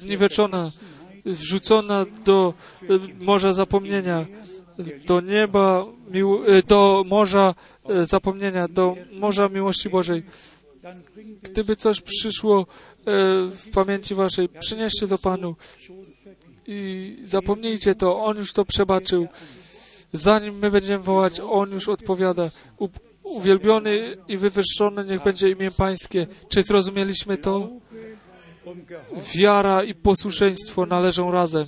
[0.00, 0.72] zniweczona,
[1.24, 2.86] wrzucona do e,
[3.24, 4.26] morza zapomnienia,
[5.06, 5.86] do nieba,
[6.46, 7.54] e, do morza
[7.88, 10.22] e, zapomnienia, do morza miłości Bożej.
[11.42, 12.66] Gdyby coś przyszło
[13.50, 15.56] w pamięci waszej, przynieście to Panu
[16.66, 18.24] i zapomnijcie to.
[18.24, 19.28] On już to przebaczył.
[20.12, 22.50] Zanim my będziemy wołać, On już odpowiada.
[23.26, 26.26] Uwielbiony i wywyższony niech będzie imię Pańskie.
[26.48, 27.68] Czy zrozumieliśmy to?
[29.34, 31.66] Wiara i posłuszeństwo należą razem.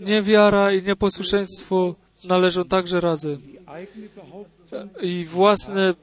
[0.00, 1.94] Niewiara i nieposłuszeństwo
[2.24, 3.42] należą także razem.
[5.02, 5.94] I własne e,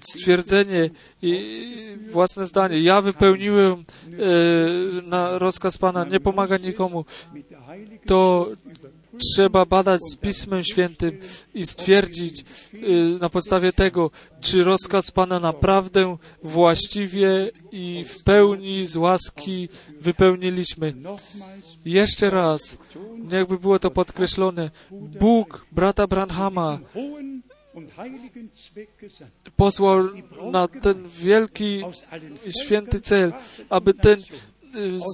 [0.00, 0.90] stwierdzenie
[1.22, 2.80] i własne zdanie.
[2.80, 7.04] Ja wypełniłem e, na rozkaz Pana, nie pomaga nikomu.
[8.06, 8.48] To
[9.18, 11.18] trzeba badać z Pismem Świętym
[11.54, 12.44] i stwierdzić
[12.74, 14.10] y, na podstawie tego,
[14.40, 19.68] czy rozkaz Pana naprawdę właściwie i w pełni z łaski
[20.00, 20.94] wypełniliśmy.
[21.84, 22.78] Jeszcze raz,
[23.30, 26.78] jakby było to podkreślone, Bóg brata Branhama
[29.56, 30.04] posłał
[30.52, 31.82] na ten wielki
[32.62, 33.32] święty cel,
[33.68, 34.18] aby ten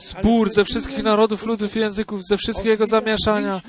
[0.02, 3.60] zbór ze wszystkich narodów, ludów i języków, ze wszystkiego zamieszania,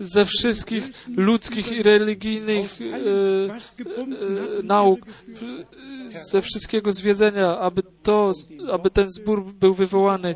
[0.00, 0.84] ze wszystkich
[1.16, 5.00] ludzkich i religijnych e, e, nauk,
[6.08, 8.32] ze wszystkiego zwiedzenia, aby to,
[8.72, 10.34] aby ten zbór był wywołany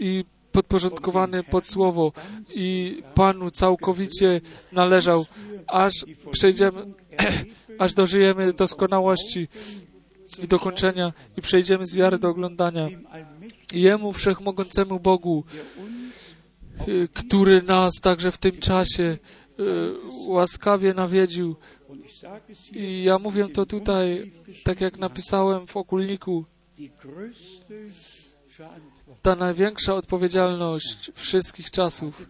[0.00, 2.12] i podporządkowany pod słowo
[2.54, 4.40] i Panu całkowicie
[4.72, 5.26] należał,
[5.66, 5.92] aż
[6.30, 6.86] przejdziemy,
[7.78, 9.48] aż dożyjemy doskonałości
[10.42, 12.88] i dokończenia i przejdziemy z wiary do oglądania.
[13.72, 15.44] Jemu Wszechmogącemu Bogu,
[16.88, 19.18] y, który nas także w tym czasie y,
[20.26, 21.56] łaskawie nawiedził.
[22.72, 24.32] I ja mówię to tutaj,
[24.64, 26.44] tak jak napisałem w okulniku,
[29.22, 32.26] ta największa odpowiedzialność wszystkich czasów.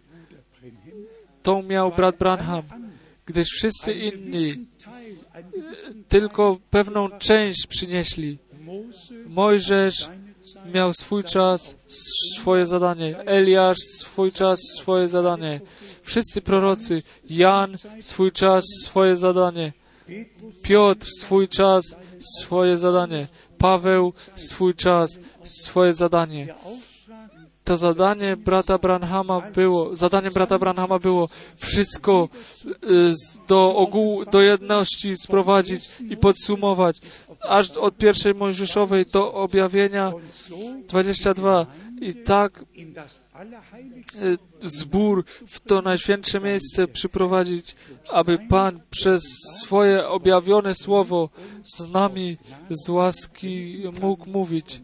[1.43, 2.63] Tą miał brat Branham,
[3.27, 4.67] gdyż wszyscy inni
[5.83, 8.39] gewissen tylko pewną część przynieśli.
[9.27, 10.11] Mojżesz
[10.73, 11.75] miał swój czas,
[12.39, 13.19] swoje zadanie.
[13.19, 15.61] Eliasz swój czas, swoje zadanie.
[16.03, 17.03] Wszyscy prorocy.
[17.31, 19.73] Jan swój czas, swoje zadanie.
[20.63, 21.97] Piotr swój czas,
[22.39, 23.29] swoje zadanie.
[23.59, 26.55] Paweł swój czas, swoje zadanie.
[27.65, 32.29] To zadanie brata Branhama było, zadaniem brata Branhama było wszystko
[32.67, 33.13] y,
[33.49, 36.97] do ogółu, do jedności sprowadzić i podsumować,
[37.49, 40.55] aż od pierwszej Mojżeszowej do objawienia und so
[40.89, 41.67] 22.
[42.01, 42.65] I tak
[44.23, 47.77] y, zbór w to najświętsze miejsce przyprowadzić,
[48.11, 49.23] aby Pan przez
[49.63, 51.29] swoje objawione słowo
[51.63, 52.37] z nami
[52.71, 54.81] z łaski mógł mówić.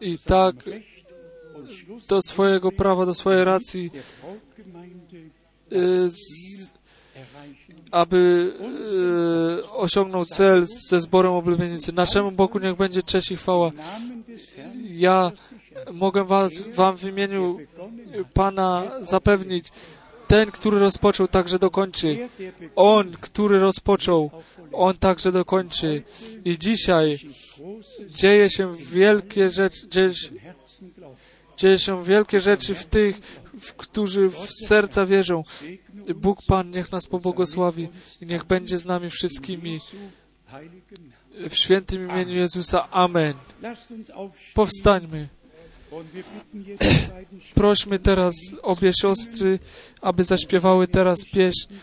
[0.00, 0.56] I tak
[2.08, 3.90] do swojego prawa, do swojej racji,
[5.72, 6.75] y, z.
[7.90, 8.52] aby
[9.62, 11.92] y, osiągnął cel ze zborem oblubienicy.
[11.92, 13.70] Naszemu Bogu niech będzie cześć i chwała.
[14.90, 15.32] Ja
[15.92, 17.58] mogę was, Wam w imieniu
[18.34, 19.72] Pana zapewnić,
[20.26, 22.28] ten, który rozpoczął, także dokończy.
[22.76, 24.30] On, który rozpoczął,
[24.72, 26.02] On także dokończy.
[26.44, 27.18] I dzisiaj
[28.08, 30.10] dzieje się wielkie rzeczy, dzieje,
[31.56, 33.20] dzieje się wielkie rzeczy w tych,
[33.60, 35.44] w którzy w serca wierzą.
[36.14, 37.88] Bóg Pan niech nas pobłogosławi
[38.20, 39.80] i niech będzie z nami wszystkimi
[41.50, 42.90] w świętym imieniu Jezusa.
[42.90, 43.34] Amen.
[44.54, 45.28] Powstańmy.
[47.54, 49.58] Prośmy teraz obie siostry,
[50.00, 51.74] aby zaśpiewały teraz pieśń.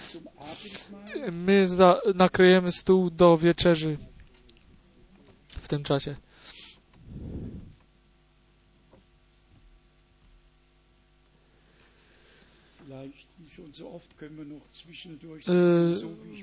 [1.32, 3.98] My za, nakryjemy stół do wieczerzy
[5.48, 6.16] w tym czasie.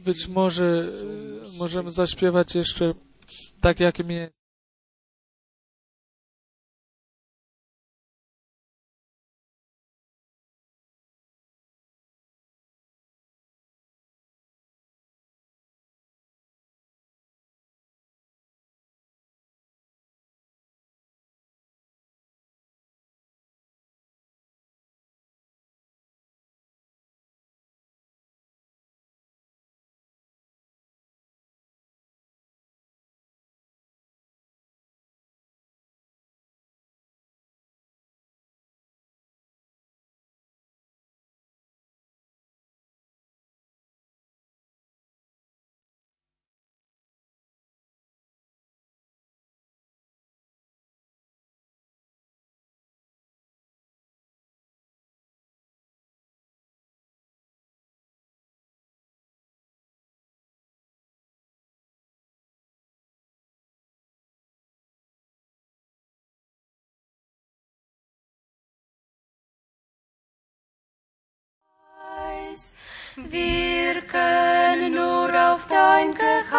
[0.05, 0.35] Być bin.
[0.35, 0.89] może
[1.55, 2.95] y, możemy zaśpiewać jeszcze
[3.61, 4.31] tak, jak mnie.
[73.17, 76.51] Wir können nur auf dein Geheiß.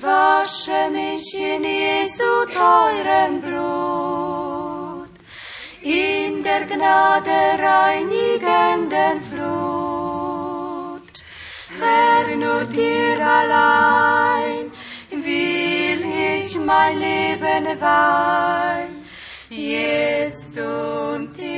[0.00, 5.10] Wasche mich in Jesu teurem Blut,
[5.82, 11.12] in der Gnade reinigenden Flut.
[11.80, 14.70] Herr, nur dir allein
[15.10, 16.02] will
[16.36, 19.04] ich mein Leben weihen.
[19.50, 21.51] Jetzt und ewig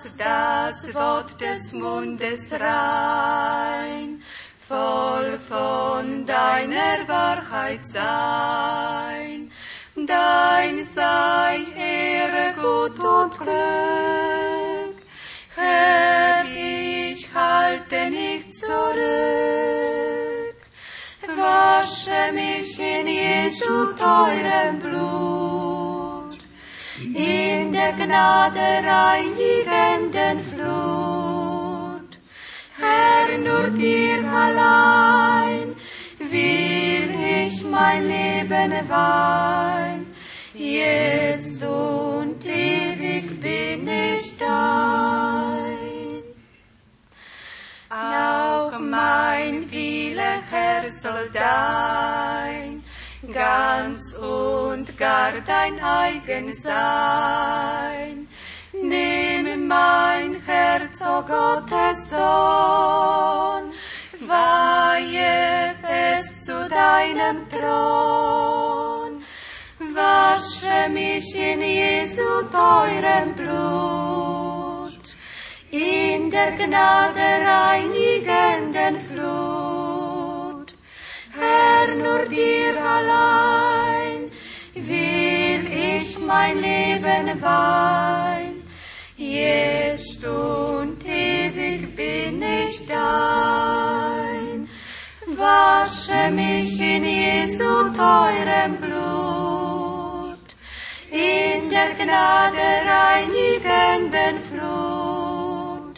[0.00, 4.22] Lass das Wort des Mundes rein,
[4.68, 9.50] voll von deiner Wahrheit sein.
[9.96, 15.02] Dein sei Ehre, Gut und Glück.
[15.56, 18.94] Herr, ich halte nicht zurück.
[21.36, 26.38] Wasche mich in Jesu teurem Blut,
[27.02, 29.47] in der Gnade reinigenden
[30.10, 32.18] Flut.
[32.78, 35.76] Herr, nur dir allein
[36.18, 37.10] will
[37.44, 40.06] ich mein Leben weihen,
[40.54, 46.22] jetzt und ewig bin ich dein.
[47.90, 52.82] Auch mein Wille, Herr, soll dein,
[53.30, 58.26] ganz und gar dein eigen sein.
[58.72, 59.37] Nehme
[59.68, 63.64] mein Herz, o Gottes Sohn,
[64.26, 65.74] weihe
[66.16, 69.22] es zu deinem Thron.
[69.94, 75.06] Wasche mich in Jesu teurem Blut,
[75.70, 80.68] in der Gnade reinigenden Flut.
[81.38, 84.30] Herr, nur dir allein
[84.74, 88.37] will ich mein Leben weihen,
[89.40, 94.68] jetzt und ewig bin ich dein.
[95.36, 100.48] Wasche mich in Jesu teurem Blut,
[101.10, 105.96] in der Gnade reinigenden Flut.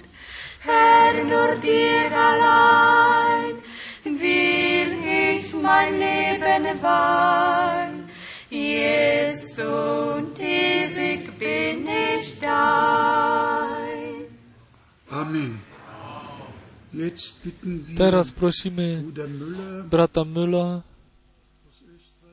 [0.68, 3.54] Herr, nur dir allein
[4.04, 4.92] will
[5.36, 7.89] ich mein Leben weihen,
[8.50, 14.26] jetzt und ewig bin ich dein.
[15.10, 15.60] Amen.
[17.96, 20.82] Teraz prosimy Müller, brata Mülla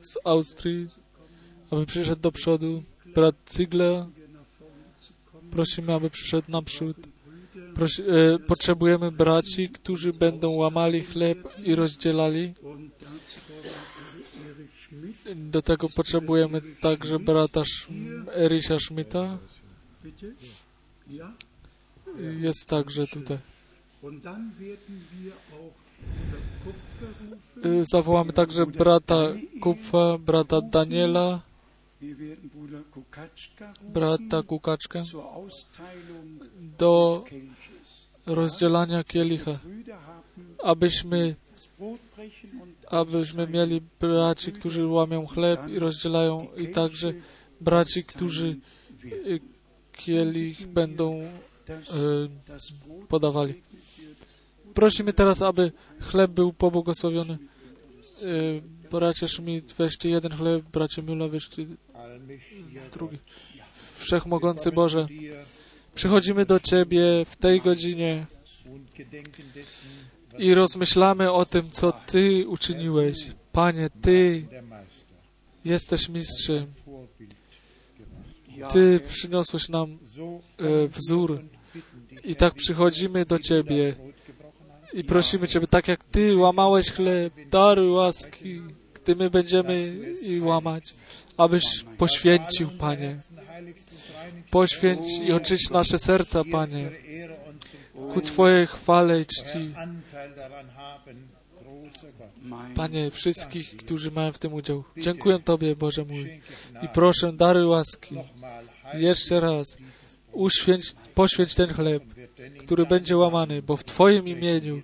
[0.00, 0.88] z Austrii,
[1.70, 2.82] aby przyszedł do przodu.
[3.14, 4.06] Brat Ziegler,
[5.50, 6.96] prosimy, aby przyszedł naprzód.
[7.74, 12.54] Prosi, e, potrzebujemy braci, którzy będą łamali chleb i rozdzielali.
[15.36, 17.62] Do tego potrzebujemy także brata
[18.34, 19.38] Erisia Schmidta.
[22.40, 23.38] Jest także tutaj.
[27.92, 29.16] Zawołamy także brata
[29.60, 31.40] Kupfa, brata Daniela,
[33.82, 34.42] brata
[35.34, 36.44] Austeilung
[36.78, 37.24] do
[38.26, 39.58] rozdzielania kielicha,
[40.64, 41.36] abyśmy,
[42.90, 47.12] abyśmy mieli braci, którzy łamią chleb i rozdzielają i także
[47.60, 48.56] braci, którzy
[49.04, 49.40] y,
[49.92, 51.26] kielich będą y,
[53.08, 53.62] podawali.
[54.74, 57.38] Prosimy teraz, aby chleb był pobłogosławiony.
[58.22, 61.66] Y, Bracie Schmidt, weźcie jeden chleb, bracie Müller, weźcie
[62.92, 63.18] drugi.
[63.96, 65.06] Wszechmogący Boże,
[65.94, 68.26] przychodzimy do Ciebie w tej godzinie
[70.38, 73.18] i rozmyślamy o tym, co Ty uczyniłeś.
[73.52, 74.46] Panie, Ty
[75.64, 76.66] jesteś mistrzem.
[78.72, 79.98] Ty przyniosłeś nam
[80.58, 81.42] e, wzór
[82.24, 83.94] i tak przychodzimy do Ciebie
[84.94, 88.60] i prosimy Ciebie, tak jak Ty łamałeś chleb, daruj łaski,
[88.94, 90.94] gdy my będziemy i łamać,
[91.36, 91.64] abyś
[91.98, 93.18] poświęcił, Panie.
[94.50, 96.90] Poświęć i oczyść nasze serca, Panie,
[98.12, 99.74] ku Twojej chwale i czci.
[102.74, 104.84] Panie, wszystkich, którzy mają w tym udział.
[104.96, 106.40] Dziękuję Tobie, Boże mój.
[106.82, 108.16] I proszę, daruj łaski.
[108.94, 109.78] Jeszcze raz,
[110.32, 112.02] uświęć, poświęć ten chleb,
[112.58, 114.82] który będzie łamany, bo w Twoim imieniu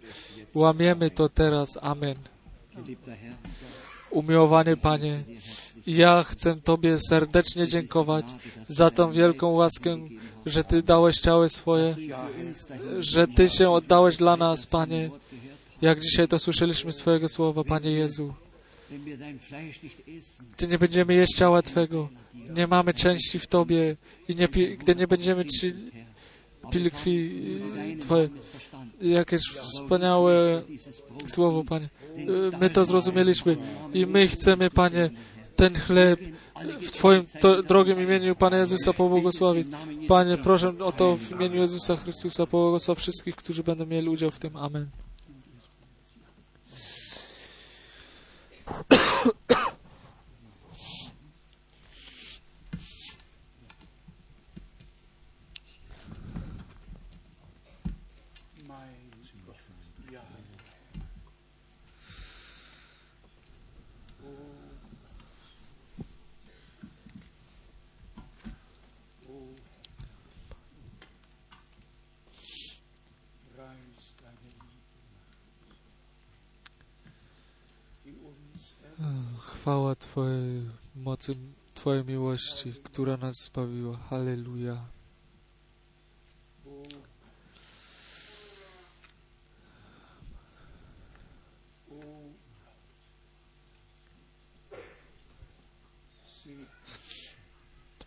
[0.54, 1.68] łamiemy to teraz.
[1.80, 2.16] Amen.
[4.10, 5.24] Umiłowany Panie,
[5.86, 8.26] ja chcę Tobie serdecznie dziękować
[8.68, 9.98] za tą wielką łaskę,
[10.46, 11.96] że Ty dałeś ciało swoje,
[12.98, 15.10] że Ty się oddałeś dla nas, Panie,
[15.82, 18.34] jak dzisiaj to słyszeliśmy z Twojego słowa, Panie Jezu.
[20.56, 22.08] Gdy nie będziemy jeść ciała Twego,
[22.50, 23.96] nie mamy części w Tobie
[24.28, 25.72] i nie gdy nie będziemy ci
[26.70, 27.30] pili krwi
[27.94, 28.28] y, Twoje.
[29.00, 30.62] Jakież wspaniałe
[31.26, 31.88] słowo, Panie.
[32.18, 33.56] Y, My to zrozumieliśmy
[33.94, 35.10] i my chcemy, Panie,
[35.56, 36.20] ten chleb
[36.80, 39.68] w Twoim to, drogim imieniu Pana Jezusa pobłogosławić.
[40.08, 44.38] Panie, proszę o to w imieniu Jezusa Chrystusa pobłogosław wszystkich, którzy będą mieli udział w
[44.38, 44.56] tym.
[44.56, 44.88] Amen.
[80.14, 81.34] Twojej mocy,
[81.74, 83.96] Twojej miłości, która nas zbawiła.
[83.96, 84.84] Halleluja.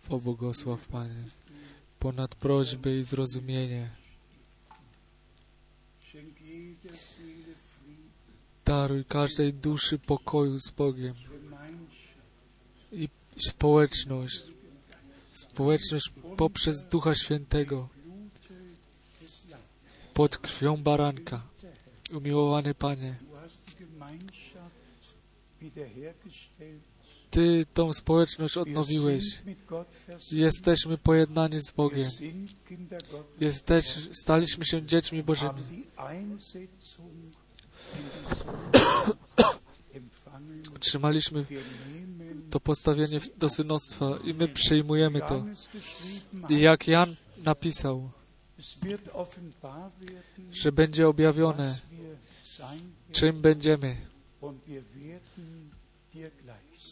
[0.09, 1.23] Pobłogosław, Panie,
[1.99, 3.89] ponad prośby i zrozumienie.
[8.65, 11.26] Daruj każdej duszy pokoju z Bogiem
[12.91, 13.09] i
[13.49, 14.43] społeczność.
[15.31, 17.89] Społeczność poprzez Ducha Świętego
[20.13, 21.41] pod krwią baranka.
[22.13, 23.15] Umiłowany Panie.
[27.31, 29.23] Ty tą społeczność odnowiłeś.
[30.31, 32.09] Jesteśmy pojednani z Bogiem.
[33.39, 33.85] Jesteś,
[34.23, 35.63] staliśmy się dziećmi Bożymi.
[40.75, 41.45] Otrzymaliśmy
[42.49, 45.45] to postawienie do synostwa i my przyjmujemy to.
[46.49, 48.09] I jak Jan napisał,
[50.51, 51.77] że będzie objawione,
[53.11, 53.97] czym będziemy.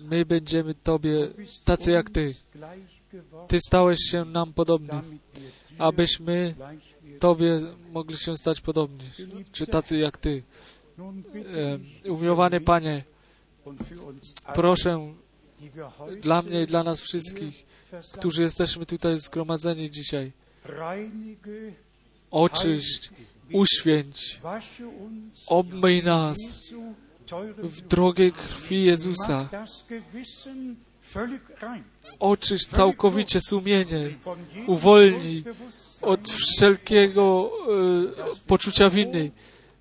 [0.02, 1.28] My będziemy Tobie
[1.66, 2.36] tacy jak Ty.
[3.48, 5.02] Ty stałeś się nam podobny,
[5.78, 6.56] abyśmy.
[7.20, 7.62] Tobie
[7.92, 9.10] mogli się stać podobni,
[9.52, 10.44] czy tacy jak Ty.
[12.06, 13.04] E, umiłowany Panie,
[14.54, 15.14] proszę
[16.22, 17.66] dla mnie i dla nas wszystkich,
[18.14, 20.32] którzy jesteśmy tutaj zgromadzeni dzisiaj,
[22.32, 23.10] oczyść,
[23.54, 24.40] uświęć,
[25.48, 26.38] obmyj nas
[27.58, 29.50] w drogiej krwi Jezusa,
[32.20, 34.18] oczyść całkowicie sumienie,
[34.66, 35.44] Schuldbewusstsein
[36.02, 37.52] od wszelkiego
[38.32, 39.32] e, poczucia winy,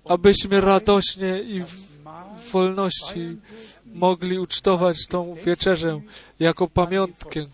[0.05, 3.37] abyśmy radośnie i w wolności
[3.95, 6.01] mogli ucztować tą wieczerzę
[6.39, 7.45] jako pamiątkę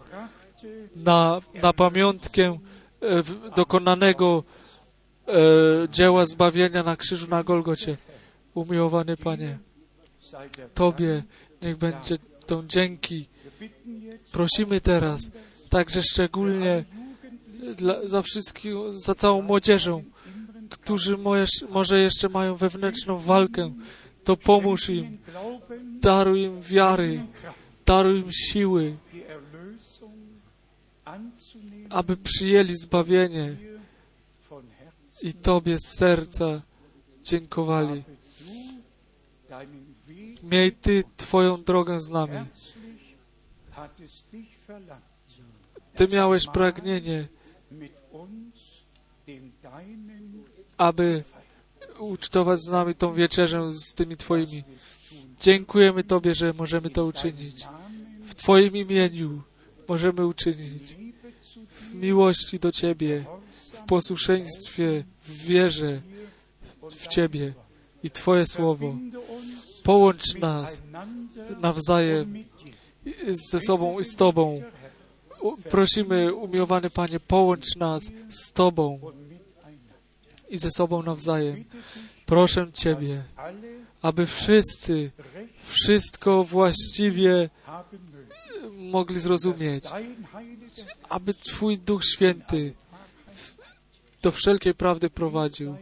[0.95, 2.57] na, na pamiątkę
[3.01, 3.23] e,
[3.55, 4.43] dokonanego
[5.27, 5.31] e,
[5.89, 7.97] dzieła zbawienia na krzyżu na Golgocie.
[8.53, 9.59] Umiłowany Panie,
[10.73, 11.23] Tobie
[11.61, 13.27] niech będzie tą dzięki.
[14.31, 15.31] Prosimy teraz,
[15.69, 16.85] także szczególnie
[17.75, 18.23] dla, za
[18.89, 20.03] za całą młodzieżą,
[20.69, 21.17] którzy
[21.69, 23.73] może jeszcze mają wewnętrzną walkę,
[24.23, 25.17] to pomóż im,
[26.01, 27.25] daruj im wiary,
[27.85, 28.97] daruj im siły,
[31.89, 33.55] aby przyjęli zbawienie
[35.21, 36.61] i Tobie z serca
[37.23, 38.03] dziękowali.
[40.43, 42.45] Miej Ty Twoją drogę z nami.
[45.95, 47.27] Ty miałeś pragnienie,
[50.77, 51.23] aby
[52.01, 54.63] ucztować z nami tą wieczerzę z tymi Twoimi.
[55.41, 57.67] Dziękujemy Tobie, że możemy to uczynić.
[58.23, 59.41] W Twoim imieniu
[59.87, 60.95] możemy uczynić.
[61.69, 66.01] W miłości do Ciebie, w posłuszeństwie, w wierze
[66.89, 67.53] w Ciebie
[68.03, 68.95] i Twoje słowo.
[69.83, 70.81] Połącz nas
[71.61, 72.43] nawzajem
[73.29, 74.61] ze sobą i z Tobą.
[75.69, 78.99] Prosimy, umiłowany Panie, połącz nas z Tobą.
[80.51, 81.65] I ze sobą nawzajem.
[82.25, 83.23] Proszę Ciebie,
[84.01, 85.11] aby wszyscy
[85.63, 87.49] wszystko właściwie
[88.77, 89.83] mogli zrozumieć,
[91.09, 92.73] aby Twój Duch Święty
[94.21, 95.75] do wszelkiej prawdy prowadził.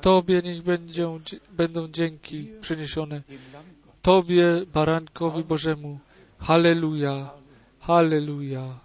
[0.00, 1.20] Tobie niech będą,
[1.50, 3.22] będą dzięki przyniesione.
[4.02, 5.98] Tobie, barankowi Bożemu.
[6.38, 7.30] Halleluja,
[7.80, 8.80] halleluja.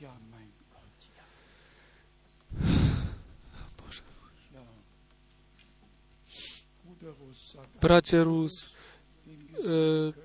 [0.00, 1.24] Ja, mein Gott, ja.
[3.78, 4.02] Boże.
[4.54, 4.60] Ja.
[6.84, 9.68] Bruder Rus, sag Bracie Rus, e,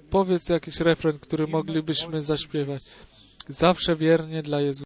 [0.10, 2.84] powiedz jakiś refren, który moglibyśmy zaśpiewać.
[3.48, 4.78] Zawsze wiernie dla Jezusa.